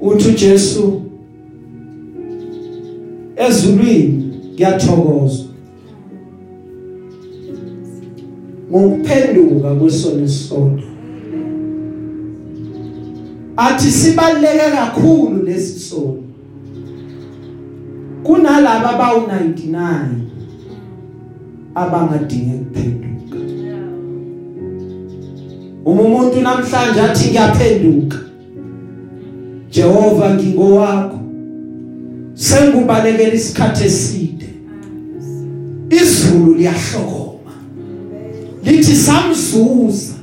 Uthi 0.01 0.29
uJesu 0.29 1.01
ezulwini 3.35 4.33
kuyathokozwa 4.55 5.45
ngokuphenduka 8.71 9.75
kwesono 9.75 10.27
sisodwa 10.27 10.83
athi 13.57 13.91
sibaleke 13.91 14.71
kakhulu 14.71 15.43
lesi 15.43 15.79
sono. 15.79 16.23
Kunalabo 18.23 18.87
abawu 18.87 19.21
99 19.21 20.32
abangadinge 21.75 22.57
kuphenduka 22.57 23.37
uma 25.85 26.01
umuntu 26.01 26.41
namhlanje 26.41 27.01
athi 27.01 27.29
ngiyaphenduka 27.29 28.23
Jehova 29.73 30.33
ngingowakho 30.33 31.19
sengubalekela 32.33 33.33
isikhathi 33.33 33.83
eside. 33.85 34.45
Izulu 35.89 36.53
liyahlokoma. 36.55 37.51
Lithi 38.63 38.95
samzuza 38.95 40.13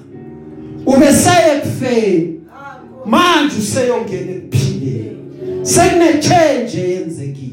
ubeseye 0.86 1.60
kufeni 1.62 2.40
manje 3.06 3.56
useyongena 3.58 4.32
ekuphileni. 4.32 5.16
Sekune 5.62 6.18
change 6.22 6.78
eyenzekile 6.80 7.49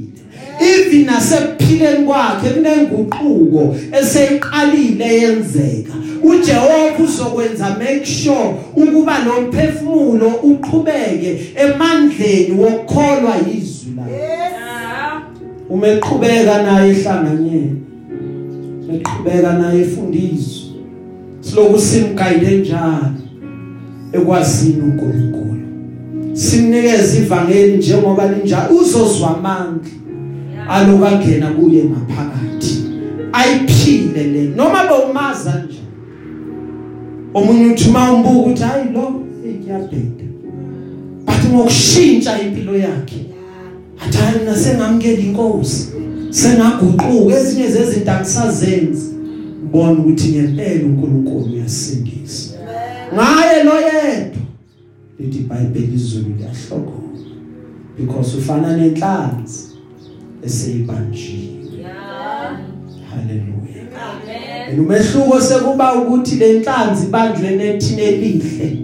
even 0.59 1.05
nasekuphileni 1.05 2.05
kwakhe 2.05 2.49
kunenguquko 2.49 3.75
eseyiqalile 3.99 5.05
yenzeka. 5.05 5.93
uJehova 6.23 7.03
uzokwenza 7.03 7.69
make 7.69 8.05
sure 8.05 8.55
ukuba 8.75 9.19
lo 9.25 9.41
mphefumulo 9.41 10.27
uqhubeke 10.27 11.39
emandleni 11.55 12.51
wokukholwa 12.59 13.35
izwi 13.57 13.91
lakhe. 13.97 14.21
Uma 15.69 15.87
eqhubeka 15.87 16.63
naye 16.63 16.91
ehlanganyeni 16.91 17.81
eqhubeka 18.93 19.53
naye 19.53 19.81
efundiswa 19.81 20.67
siloku 21.41 21.79
simguide 21.79 22.57
njalo 22.57 23.11
ekwazini 24.13 24.81
uNkulunkulu? 24.81 25.57
Simnikeza 26.33 27.17
ivangeli 27.17 27.77
njengoba 27.77 28.27
linjalo 28.27 28.75
uzozwa 28.75 29.37
amandla. 29.37 29.91
Alokangena 30.69 31.47
kuye 31.47 31.83
ngaphakathi 31.83 32.83
ayiphile 33.33 34.23
le. 34.23 34.43
Noma 34.55 34.87
bowumaza 34.87 35.63
nje 35.65 35.79
omunye 37.33 37.65
uthi 37.65 37.89
mawumbuka 37.89 38.39
ukuthi 38.39 38.63
hayi 38.63 38.89
lo 38.93 39.21
iyabheda 39.45 40.25
but 41.25 41.51
ngokushintsha 41.51 42.41
impilo 42.41 42.77
yakhe 42.77 43.25
athani 44.05 44.45
nasengamkela 44.45 45.19
inkosi 45.19 45.87
sengaguquka. 46.29 47.35
Ezinye 47.39 47.67
zezinto 47.67 48.11
angisazenzi 48.11 49.15
ubona 49.63 49.91
ukuthi 49.99 50.29
ngempela 50.29 50.85
uNkulunkulu 50.85 51.53
uyasindisa. 51.53 52.57
Ngaye 53.13 53.63
lo 53.63 53.75
yedwa 53.87 54.41
lithi 55.19 55.37
iBhayibheli 55.37 55.95
izulu 55.95 56.35
liyahlokoma 56.37 57.07
because 57.97 58.37
ufana 58.37 58.77
nenhlanzi. 58.77 59.76
Eseyibanjiwe 60.45 61.47
Yeah. 61.79 62.57
haleluya 63.09 63.83
Amen. 64.67 64.79
umehluko 64.79 65.41
sekuba 65.41 65.95
ukuthi 65.95 66.35
lenhlanzi 66.35 67.05
ibanjwe 67.05 67.49
nethini 67.51 68.01
elihle 68.01 68.77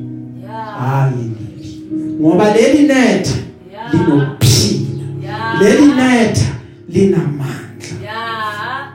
Yeah. 0.43 0.77
hayi 0.79 1.23
libi 1.23 2.21
ngoba 2.21 2.53
leli 2.55 2.87
netha 2.87 3.33
Yeah. 3.71 3.93
linokuphila 3.93 5.03
Yeah. 5.23 5.61
leli 5.61 5.87
netha 5.87 6.45
linamandla 6.89 7.87
Yeah. 8.03 8.93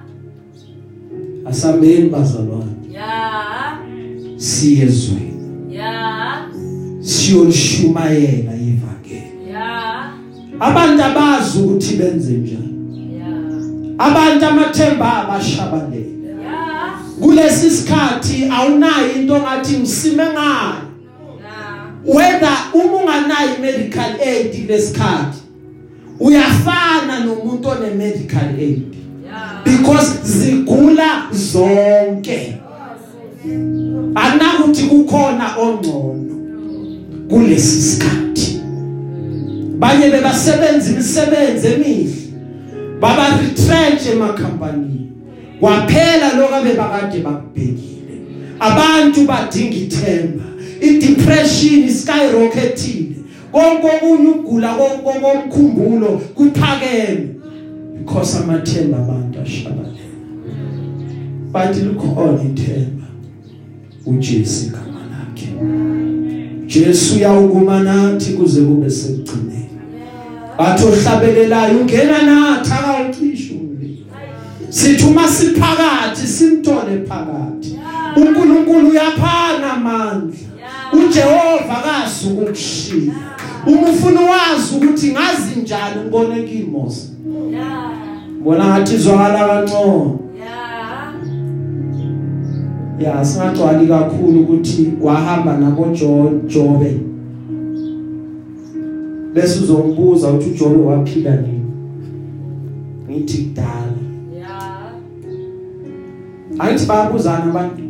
asambeni 1.46 2.08
bazalwane 2.08 2.64
Yeah. 2.92 3.78
siyezweni 4.36 5.32
Yeah. 5.72 6.48
siyolishumayela 7.00 8.52
ivangeli 8.54 8.66
Yeah. 8.66 8.87
Abantu 10.60 11.02
abazi 11.04 11.58
ukuthi 11.58 11.94
benze 11.94 12.32
njani 12.32 12.74
Yeah. 13.18 13.32
abantu 13.98 14.46
amathemba 14.46 15.16
abashabalele 15.16 16.06
Yeah. 16.42 16.98
kulesi 17.20 17.70
sikhathi 17.70 18.44
awunayo 18.50 19.12
into 19.16 19.36
ngathi 19.40 19.76
ngisime 19.78 20.22
ngayo 20.22 20.74
Yeah. 21.40 22.16
whether 22.16 22.56
uma 22.74 22.92
unganayo 22.92 23.58
medical 23.60 24.20
aid 24.20 24.68
lesikhathi 24.70 25.38
uyafana 26.20 27.20
nomuntu 27.24 27.68
one 27.68 27.90
medical 27.94 28.48
aid 28.58 28.82
Yeah. 29.24 29.64
because 29.64 30.10
zigula 30.24 31.22
zonke 31.32 32.56
anakuthi 34.14 34.82
kukhona 34.82 35.56
ongcono 35.56 36.24
kulesi 37.30 37.82
sikhathi 37.82 38.27
banye 39.78 40.10
bebasebenza 40.10 40.90
imisebenzi 40.90 41.66
emihle. 41.66 42.18
Baba 43.00 43.38
retrench 43.38 44.06
emakhampani 44.12 45.10
kwaphela 45.60 46.32
lokho 46.36 46.64
bebakade 46.64 47.18
bakubhekile. 47.18 48.14
Abantu 48.60 49.26
badinga 49.26 49.76
ithemba. 49.76 50.44
I-depression 50.80 51.84
iskyrocketile 51.84 53.16
konke 53.52 53.86
okunye 53.86 54.28
ukugula 54.28 54.74
konke 54.74 55.20
komkhumbulo 55.20 56.20
kuphakeme. 56.34 57.28
Because 57.98 58.38
amathemba 58.38 58.98
abantu 58.98 59.40
ashabalele. 59.40 60.08
Bathi 61.52 61.80
likhona 61.80 62.42
ithemba. 62.42 62.98
uJesu 64.06 64.66
igama 64.66 65.00
lakhe. 65.10 65.48
Jesu 66.66 67.16
uyawukuma 67.16 67.82
nathi 67.82 68.32
kuze 68.32 68.60
kube 68.60 68.90
sekugcineni. 68.90 69.57
Athi 70.58 70.84
ohlabelelayo 70.84 71.80
ungena 71.80 72.22
nathi 72.22 72.72
akawucisha 72.72 73.54
umlilo 73.54 74.04
sithi 74.68 75.04
uma 75.04 75.28
siphakathi 75.28 76.26
simthole 76.26 77.06
phakathi. 77.08 77.78
uNkulunkulu 78.16 78.88
uyaphana 78.88 79.72
amandla. 79.72 80.38
uJehova 80.92 81.82
kasuku 81.84 82.42
ukushiya 82.42 83.14
uma 83.66 83.88
ufuna 83.88 84.20
wazi 84.20 84.76
ukuthi 84.76 85.12
ngazi 85.12 85.60
njani 85.60 86.00
ngibone 86.00 86.42
kimosa 86.42 87.08
Yeah. 87.50 87.90
bona 88.44 88.64
ngathi 88.64 88.94
izwakala 88.94 89.48
kancane. 89.48 90.12
Yeah. 93.00 93.16
ya 93.16 93.24
singagcwali 93.24 93.86
kakhulu 93.86 94.40
ukuthi 94.40 94.92
wahamba 95.00 95.56
nabo 95.56 95.86
John 95.86 96.40
Jobe. 96.46 97.07
Bese 99.34 99.60
uzombuza 99.60 100.30
ukuthi 100.30 100.50
uJobe 100.50 100.82
waphila 100.82 101.36
nini? 101.36 101.64
Ngithi 103.10 103.38
kudala. 103.38 103.92
Yeah. 104.34 104.92
ayithi 106.58 106.86
bayabuzana 106.86 107.44
abantu. 107.44 107.82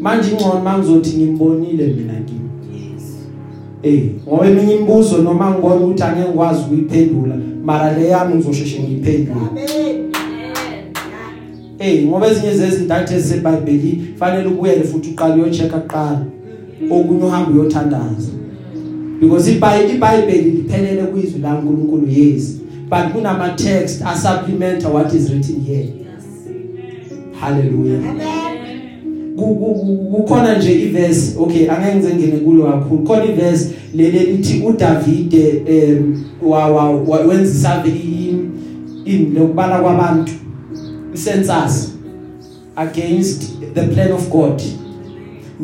Manje 0.00 0.30
ingcono 0.30 0.60
mangizothi 0.60 1.16
ngimbonile 1.16 1.86
mina 1.86 2.14
kimi. 2.14 2.48
Eh 3.82 4.10
ngoba 4.28 4.46
eminye 4.46 4.74
imibuzo 4.74 5.18
noma 5.18 5.50
ngibona 5.50 5.74
ukuthi 5.74 6.02
angeke 6.02 6.28
ngikwazi 6.28 6.60
ukuyiphendula 6.62 7.36
mara 7.64 7.92
le 7.98 8.08
yami 8.08 8.34
ngizosheshe 8.34 8.82
ngiyiphendule. 8.82 9.40
Amen. 9.50 10.12
Amen. 10.14 10.84
Eh 11.78 12.06
ngoba 12.06 12.26
ezinye 12.26 12.54
zezintathu 12.54 13.14
eziseBhayibhelini 13.14 14.04
fanele 14.18 14.48
ubuyele 14.48 14.84
futhi 14.84 15.10
uqale 15.10 15.42
uyochecka 15.42 15.78
kuqala. 15.78 16.20
Okunye 16.90 17.24
uhambe 17.24 17.52
uyothandaza. 17.52 18.30
Because 19.20 19.50
iBhayibheli 19.52 19.94
iBhayibheli 19.96 20.50
liphelele 20.50 21.02
kwizwi 21.02 21.40
laNkulunkulu 21.40 22.08
yes 22.10 22.56
but 22.90 23.12
kunama 23.12 23.48
text 23.48 24.02
a 24.06 24.16
supplement 24.16 24.84
what 24.84 25.14
is 25.14 25.30
written 25.30 25.60
here. 25.66 25.88
Hallelujah. 27.40 27.98
Amen. 28.10 29.36
Ku- 29.36 29.54
ku- 29.54 29.74
ku- 29.74 30.10
kukhona 30.16 30.58
nje 30.58 30.72
iverse 30.82 31.34
okay 31.38 31.70
angeke 31.70 31.94
ngize 31.96 32.14
ngene 32.14 32.36
kulo 32.38 32.64
kakhulu. 32.64 33.02
Khona 33.04 33.24
iverse 33.24 33.68
lele 33.94 34.18
lithi 34.22 34.62
uDavide 34.66 35.62
em 35.66 36.24
wa 36.42 36.66
wa- 36.68 36.90
wa- 36.90 37.20
wenza 37.20 37.68
survey 37.68 38.34
in 39.04 39.34
lokubala 39.34 39.78
kwabantu 39.80 40.32
census 41.14 41.92
against 42.76 43.42
the 43.74 43.82
plan 43.82 44.12
of 44.12 44.30
God. 44.30 44.62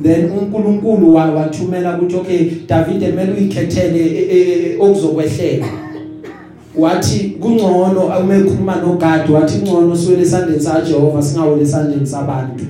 Then 0.03 0.31
uNkulunkulu 0.31 1.15
wa- 1.15 1.31
wathumela 1.31 1.99
ukuthi 1.99 2.17
okay 2.17 2.51
David 2.69 3.03
emele 3.03 3.33
uyikhethele 3.33 3.99
e- 3.99 4.29
e- 4.31 4.73
e- 4.73 4.77
okuzokwehlela. 4.79 5.67
Wathi 6.77 7.19
kungcono 7.41 8.01
uma 8.23 8.35
ekhuluma 8.37 8.77
noGad 8.77 9.31
wathi 9.31 9.59
kungcono 9.59 9.97
siwele 9.97 10.23
esandleni 10.23 10.61
saJehova 10.61 11.23
singawele 11.23 11.63
esandleni 11.63 12.07
sabantu. 12.07 12.65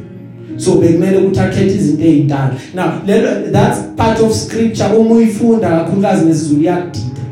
So 0.56 0.74
bekumele 0.74 1.16
ukuthi 1.16 1.40
akhethe 1.40 1.74
izinto 1.74 2.04
ezintathu 2.04 2.56
now 2.74 2.84
lelo 3.06 3.50
that's 3.52 3.78
part 3.96 4.20
of 4.20 4.32
scripture 4.32 4.96
uma 4.98 5.14
uyifunda 5.14 5.68
kakhulukazi 5.68 6.24
ngesizulu 6.24 6.62
yakudida 6.62 7.22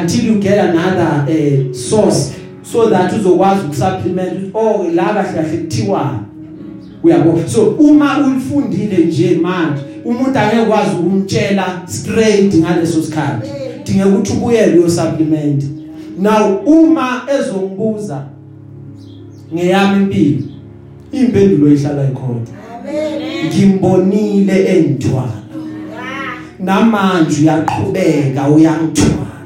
until 0.00 0.26
you 0.26 0.34
get 0.34 0.58
another 0.58 1.26
uh, 1.28 1.74
source 1.74 2.32
so 2.62 2.90
that 2.90 3.12
uzokwazi 3.12 3.60
ukusupplement 3.66 4.54
oh 4.54 4.86
la 4.94 5.04
kahle 5.04 5.32
kahle 5.34 5.58
kuthiwa 5.58 6.20
uyabo. 7.02 7.38
So 7.46 7.62
uma 7.62 8.26
ulifundile 8.26 9.03
nje 9.14 9.38
manje. 9.42 9.82
Umuntu 10.04 10.38
angeke 10.38 10.66
kwazi 10.66 10.96
ukumtshela 10.96 11.82
straight 11.86 12.54
ngaleso 12.54 13.02
sikhathi. 13.02 13.48
Dinge 13.84 14.04
ukuthi 14.04 14.32
ubuyele 14.32 14.78
uyo 14.78 14.90
supplement 14.90 15.64
now 16.18 16.62
uma 16.64 17.22
ezongibuza 17.38 18.24
ngeyami 19.54 20.02
impilo 20.02 20.42
impendulo 21.12 21.72
ihlala 21.72 22.04
ikhona. 22.04 22.40
Amen. 22.80 23.46
ngimbonile 23.46 24.64
endithwala 24.64 25.42
namanje 26.58 27.42
uyaqhubeka 27.42 28.48
uyangithwala. 28.48 29.38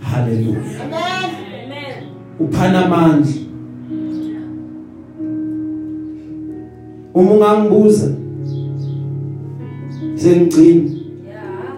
Haleluya 0.00 0.56
Amen. 0.56 1.30
Amen. 1.64 1.94
uphana 2.40 2.86
amandla. 2.86 3.32
Uma 7.14 7.32
ungangibuza 7.32 8.08
sengigcina 10.22 10.90
Yeah. 11.26 11.76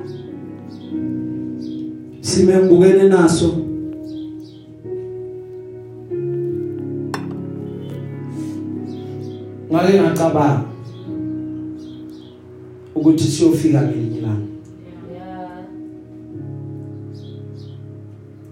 sime 2.20 2.56
ngibukene 2.56 3.08
naso 3.08 3.48
ngake 9.72 10.00
ngacabanga 10.00 10.64
ukuthi 12.94 13.24
siyofika 13.24 13.82
ngelinye 13.82 14.18
ilanga 14.18 14.48
Yeah. 15.14 15.64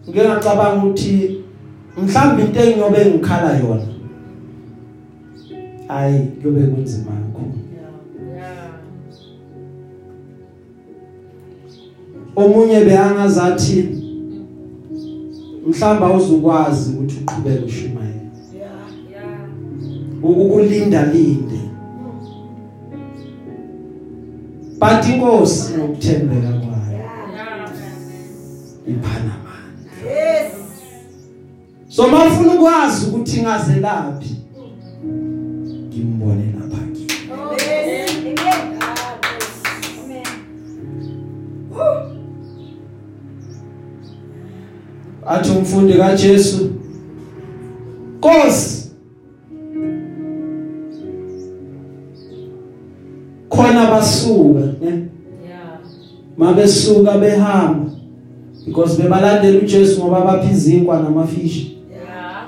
ngike 0.09 0.25
ngacabanga 0.29 0.83
ukuthi 0.85 1.45
mhlawumbe 1.97 2.43
into 2.45 2.61
engiyobe 2.61 3.01
ngikhala 3.07 3.59
yona 3.59 3.87
hayi 5.89 6.19
kuyobe 6.41 6.63
kunzima 6.63 7.13
omunye 12.37 12.81
beyangazathi 12.85 13.89
mhlamba 15.67 16.13
uzukwazi 16.13 16.91
ukuthi 16.93 17.17
uqhubeke 17.23 17.65
ushumayela 17.65 18.13
Yeah. 18.55 18.73
Yeah. 19.13 20.25
ukulinda 20.25 21.07
linde 21.07 21.61
but 24.81 25.07
inkosi 25.09 25.75
ngokuthembeka 25.79 26.49
kwayo 26.49 26.93
Yeah. 26.93 28.89
iphana 28.89 29.33
amandla 29.37 30.11
Yes. 30.11 30.53
so 31.89 32.09
mawufuna 32.09 32.55
ukwazi 32.55 33.07
ukuthi 33.07 33.43
ngaze 33.43 33.73
athi 45.27 45.51
umfundi 45.51 45.93
kaJesu 45.95 46.71
Nkosi 48.19 48.91
khona 53.49 53.91
basuka 53.91 54.61
ne? 54.61 54.87
Yeah. 54.87 55.79
mabesuka 56.37 57.19
behamba 57.19 57.91
because 58.67 59.03
bebalandela 59.03 59.59
uJesu 59.59 60.01
ngoba 60.01 60.21
bapha 60.21 60.51
izinkwa 60.51 61.03
namafishi 61.03 61.79
Yeah. 61.91 62.47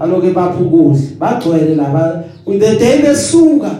aloke 0.00 0.30
bapha 0.30 0.60
ukudla 0.60 1.00
bagcwele 1.18 1.74
laba 1.74 2.24
the 2.56 2.78
day 2.78 3.02
besuka. 3.02 3.70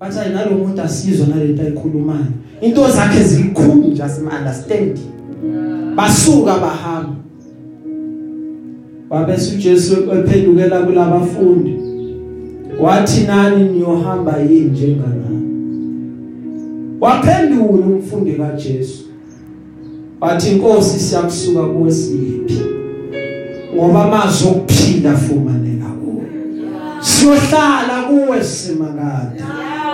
Bathi 0.00 0.18
ayinalo 0.18 0.50
umuntu 0.50 0.82
asizwe 0.82 1.26
nalento 1.26 1.62
ayikhulumayo 1.62 2.26
into 2.60 2.90
zakhe 2.90 3.24
zikhulu 3.24 3.74
nje 3.74 4.02
asim 4.02 4.28
understand 4.28 4.98
basuka 5.96 6.58
bahamba. 6.58 7.25
Wabese 9.10 9.54
uJesu 9.54 9.94
ephendukela 10.12 10.80
kulabafundi. 10.80 11.76
Wathi 12.80 13.20
nani 13.20 13.68
niyohamba 13.68 14.38
yini 14.38 14.70
njengalana 14.70 15.40
waphendula 17.00 17.86
umfundi 17.86 18.32
kaJesu. 18.32 19.04
Wathi 20.20 20.50
inkosi 20.50 20.98
siyakusuka 21.00 21.62
kuwe 21.62 21.92
siphi? 21.92 22.62
Ngoba 23.74 24.04
amazwi 24.04 24.48
okuphila 24.48 25.16
fumaneka 25.16 25.86
kuwe. 25.86 26.24
Siyohlala 27.00 28.02
kuwe 28.08 28.44
simakade 28.44 29.42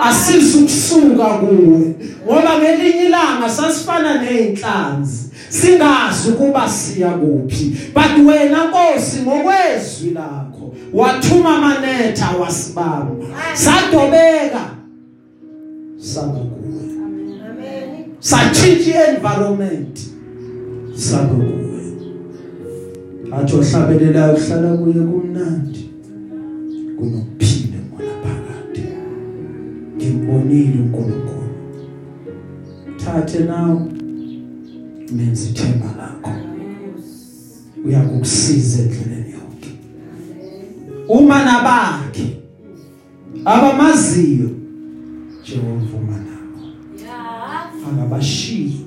asizukusuka 0.03 1.25
kuwe 1.25 1.95
ngoba 2.25 2.59
ngelinye 2.59 3.05
ilanga 3.05 3.49
sasifana 3.49 4.21
nezinhlanzi 4.21 5.22
singazi 5.53 6.29
ukuba 6.31 6.69
siya 6.69 7.09
kuphi. 7.11 7.77
But 7.93 8.25
wena 8.25 8.67
Nkosi 8.67 9.21
ngokwezwi 9.21 10.09
lakho 10.13 10.73
wathuma 10.93 11.55
amanetha 11.57 12.29
wasibamba 12.41 13.25
sadobeka. 13.53 14.69
Saba 15.97 16.39
kuwe 16.39 16.81
Amen. 17.49 18.05
satshintsha 18.19 19.07
environment 19.07 19.99
saba 20.95 21.33
kuwe 21.35 21.83
athi 23.31 23.55
ohlabelela 23.55 24.33
uhlala 24.33 24.77
kuye 24.77 24.93
kumnandi. 24.93 25.89
Kunokuphila 26.97 27.77
mona 27.91 28.13
phakathi. 28.23 28.83
Ngimbonile 29.97 30.79
uNkulunkulu. 30.79 31.49
Thathe 32.97 33.39
nawe. 33.39 33.92
Menza 35.13 35.49
ithemba 35.49 35.89
lakho. 35.97 36.31
Uyakukusiza 37.85 38.81
endleleni 38.81 39.31
yonke. 39.31 39.71
Uma 41.07 41.45
nabakhe 41.45 42.37
abamaziyo 43.45 44.49
Jehova 45.45 46.17
nabo 46.25 46.61
akabashiyi 47.87 48.85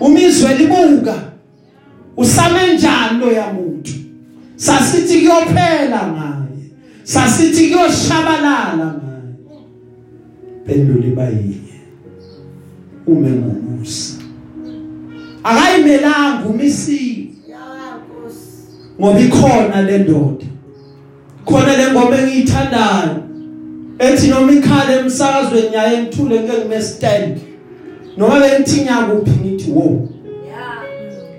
umizwe 0.00 0.54
libuka. 0.54 1.32
Usame 2.16 2.74
njani 2.74 3.20
lo 3.20 3.32
yamuntu 3.32 3.92
sasithi 4.56 5.18
kuyophela 5.20 6.00
ngaye. 6.12 6.70
Sasithi 7.04 7.68
kuyoshabalala 7.70 8.76
ngaye. 8.76 9.34
Penduli 10.66 11.10
bayinye 11.10 11.80
ume 13.06 13.30
ngomusa. 13.30 14.15
Akayimelanga 15.46 16.48
umisiwe 16.48 17.26
ngoba 19.00 19.20
ikhona 19.20 19.82
le 19.82 19.98
ndoda. 19.98 20.46
Khona 21.44 21.76
le 21.76 21.92
ngoma 21.92 22.16
engiyithandayo. 22.16 23.22
Ethi 23.98 24.28
noma 24.28 24.52
ikhala 24.52 25.00
emsakazweni 25.00 25.74
yaye 25.74 26.02
ngithule 26.02 26.40
ngeke 26.40 26.58
ngime 26.58 26.82
stand 26.82 27.38
noma 28.16 28.40
bengithinya 28.40 28.96
kuphi 28.96 29.30
ngithi 29.30 29.70
wo. 29.70 30.08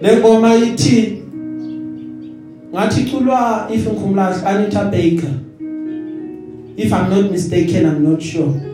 Le 0.02 0.18
ngoma 0.18 0.56
ithi 0.56 1.24
ngathi 2.74 3.02
culwa 3.04 3.68
if 3.72 3.88
ngikhumula 3.88 4.46
Anita 4.46 4.86
Baker. 4.86 5.34
If 6.78 6.94
i'm 6.94 7.10
not 7.10 7.32
mistaken 7.32 7.86
i'm 7.86 8.04
not 8.04 8.22
sure. 8.22 8.67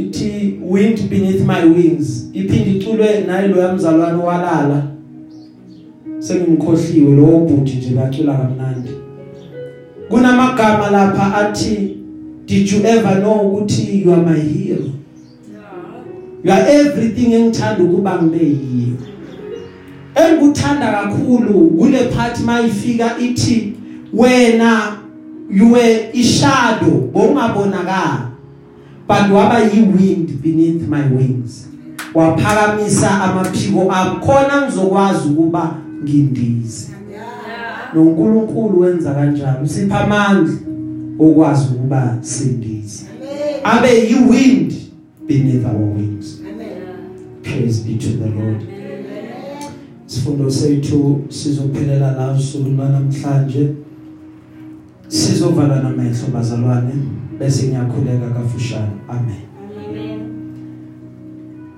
Ithi 0.00 0.58
wind 0.62 1.10
beneath 1.10 1.44
my 1.46 1.64
wings. 1.64 2.30
Iphinde 2.32 2.70
iculwe 2.70 3.20
naye 3.26 3.48
lo 3.48 3.62
yamzalwane 3.62 4.22
walala 4.22 4.82
sengimkhohliwe 6.18 7.16
lo 7.16 7.26
bhuti 7.26 7.76
nje 7.76 7.90
bacula 7.94 8.34
kamnandi. 8.34 8.90
Kunamagama 10.08 10.90
lapha 10.90 11.34
athi 11.34 11.96
did 12.46 12.72
you 12.72 12.84
ever 12.84 13.20
know 13.20 13.40
ukuthi 13.40 14.04
you 14.04 14.12
are 14.12 14.22
my 14.22 14.40
hero? 14.40 14.84
You 16.44 16.52
are 16.52 16.66
everything 16.68 17.32
engithanda 17.32 17.84
ukuba 17.84 18.22
ngibe 18.22 18.44
yiyo. 18.44 18.96
Engikuthanda 20.14 20.92
kakhulu 20.92 21.70
kule 21.78 21.98
part 21.98 22.40
mayifika 22.40 23.18
ithi 23.18 23.72
wena 24.12 24.96
you 25.50 25.72
were 25.72 26.10
ishadow. 26.12 27.10
Bongabonakala 27.12 28.29
but 29.10 29.28
waba 29.30 29.58
yiwind 29.60 30.40
beneath 30.40 30.88
my 30.88 31.02
wings. 31.02 31.68
Waphakamisa 32.14 33.22
amaphiko 33.22 33.92
ami 33.92 34.20
khona 34.20 34.66
ngizokwazi 34.66 35.28
ukuba 35.28 35.76
ngindize. 36.04 36.88
noNkulunkulu 37.94 38.80
wenza 38.80 39.14
kanjalo 39.14 39.62
usipha 39.64 40.00
amandla 40.00 40.54
okwazi 41.18 41.68
ukuba 41.74 42.18
sindize. 42.20 43.06
Amen. 43.16 43.60
abe 43.64 44.08
yiwind 44.08 44.72
beneath 45.26 45.64
our 45.64 45.96
wings. 45.96 46.40
Amen. 46.40 47.42
praise 47.42 47.80
be 47.82 47.98
to 47.98 48.08
the 48.08 48.28
lord. 48.28 48.62
Sifundo 50.06 50.50
sethu 50.50 51.20
sizophelela 51.28 52.12
la 52.12 52.32
usuku 52.32 52.70
lwanamhlanje. 52.70 53.68
Sizovala 55.08 55.82
namehlo 55.82 56.28
bazalwane. 56.34 57.19
Bese 57.40 57.66
ngiyakhuleka 57.66 58.30
kafushane. 58.34 58.92
Amen. 59.08 59.50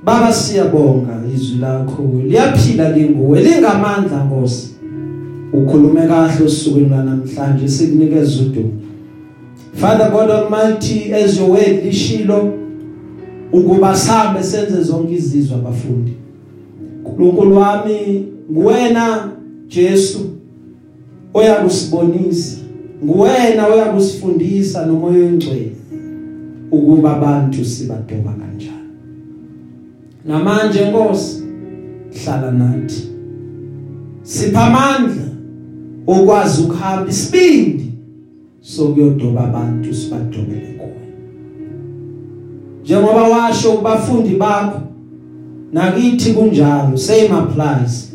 Baba 0.04 0.32
siyabonga 0.32 1.22
izwi 1.34 1.58
lakho. 1.58 2.02
Liyaphila 2.26 2.92
linguwe 2.92 3.40
lingamandla 3.42 4.24
Nkosi. 4.24 4.68
Ukhulume 5.52 6.06
kahle 6.06 6.44
usukwini 6.44 6.88
lwanamhlanje 6.88 7.68
sikunikeza 7.68 8.42
udumo. 8.42 8.72
Father 9.74 10.10
God 10.10 10.30
Almighty 10.30 11.14
as 11.14 11.38
your 11.38 11.50
word 11.50 11.84
lishilo 11.84 12.54
ukuba 13.52 13.96
sambe 13.96 14.42
senze 14.42 14.82
zonke 14.82 15.14
izizwe 15.14 15.54
abafundi. 15.56 16.12
uNkulunkulu 17.04 17.56
wami 17.56 18.26
nguwena 18.52 19.28
Jesu 19.68 20.20
oyakusibonisa 21.34 22.61
nguwena 23.04 23.66
oyakusifundisa 23.66 24.86
nomoya 24.86 25.18
oyingcwele 25.18 25.72
ukuba 26.70 27.16
abantu 27.16 27.64
sibadoba 27.64 28.32
kanjani. 28.32 28.92
Namanje 30.24 30.90
Nkosi 30.90 31.42
hlala 32.24 32.50
nathi 32.50 33.08
sipha 34.22 34.64
amandla 34.64 35.22
okwazi 36.06 36.62
ukuhamba 36.62 37.10
isibindi 37.10 37.92
sokuyodoba 38.60 39.40
abantu 39.44 39.94
sibadobele 39.94 40.74
kuwe. 40.78 41.02
Njengoba 42.82 43.22
washo 43.22 43.72
kubafundi 43.72 44.36
bakho 44.36 44.80
nakithi 45.72 46.32
kunjalo 46.32 46.96
same 46.96 47.28
applies 47.28 48.12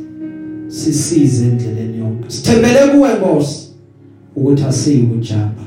sisize 0.67 1.45
endleleni 1.45 1.97
yonke. 1.99 2.29
Sithembele 2.29 2.79
kuwe 2.91 3.09
Nkosi. 3.13 3.66
Ukuthi 4.37 4.63
asiyikujaba 4.63 5.63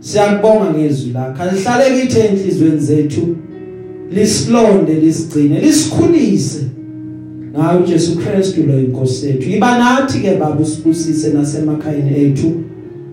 siyakubonga 0.00 0.70
ngezwi 0.70 1.12
lakho. 1.12 1.42
Alihlale 1.42 2.00
kithi 2.00 2.20
enhlizweni 2.20 2.80
zethu 2.80 3.36
lisilonde 4.12 4.94
lisigcine 4.94 5.60
lisikhulise. 5.60 6.62
Ngayo 7.58 7.82
Jesu 7.86 8.16
Kristu 8.16 8.62
lo 8.62 8.80
inkosi 8.80 9.26
yethu. 9.26 9.50
Iba 9.50 9.78
nathi 9.78 10.18
ke 10.20 10.36
baba 10.40 10.60
usibusise 10.60 11.32
nasemakhayeni 11.32 12.24
ethu. 12.24 12.52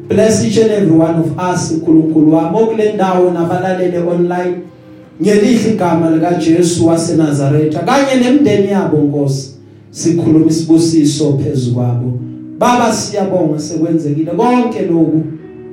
Bless 0.09 0.45
each 0.45 0.57
and 0.57 0.71
every 0.71 0.97
one 0.97 1.19
of 1.19 1.39
us 1.53 1.71
uNkulunkulu 1.71 2.33
wami 2.33 2.57
okule 2.57 2.93
ndawo 2.93 3.31
nabalalele 3.31 3.97
online 3.97 4.55
ngelihle 5.21 5.71
igama 5.71 6.11
lika 6.11 6.33
Jesu 6.33 6.87
waseNazaretha 6.87 7.79
kanye 7.79 8.23
nemndeni 8.23 8.67
yabo 8.67 8.97
Nkosi. 8.97 9.51
Sikhuluma 9.91 10.45
isibusiso 10.45 11.33
phezukwabo 11.33 12.19
baba 12.59 12.93
siyabonga 12.93 13.59
sekwenzekile 13.59 14.31
konke 14.31 14.81
lokhu 14.85 15.23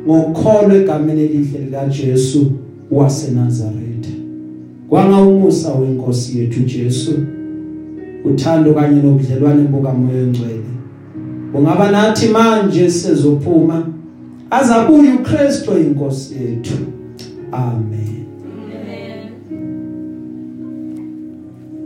ngokukholwa 0.07 0.75
egameni 0.75 1.23
elihle 1.23 1.59
lika 1.59 1.87
Jesu 1.87 2.53
waseNazaretha 2.91 4.11
kwanga 4.89 5.17
umusa 5.17 5.73
wenkosi 5.75 6.39
yethu 6.39 6.61
Jesu 6.61 7.13
uthando 8.25 8.75
kanye 8.75 9.03
nobudlelwane 9.03 9.63
bukamoya 9.63 10.23
ongcwele 10.23 10.73
ungaba 11.55 11.91
nathi 11.91 12.29
manje 12.29 12.91
sizophuma 12.91 13.87
azabuye 14.51 15.13
uKristu 15.13 15.79
inkosi 15.79 16.35
yethu. 16.35 16.75
Amen. 17.53 18.22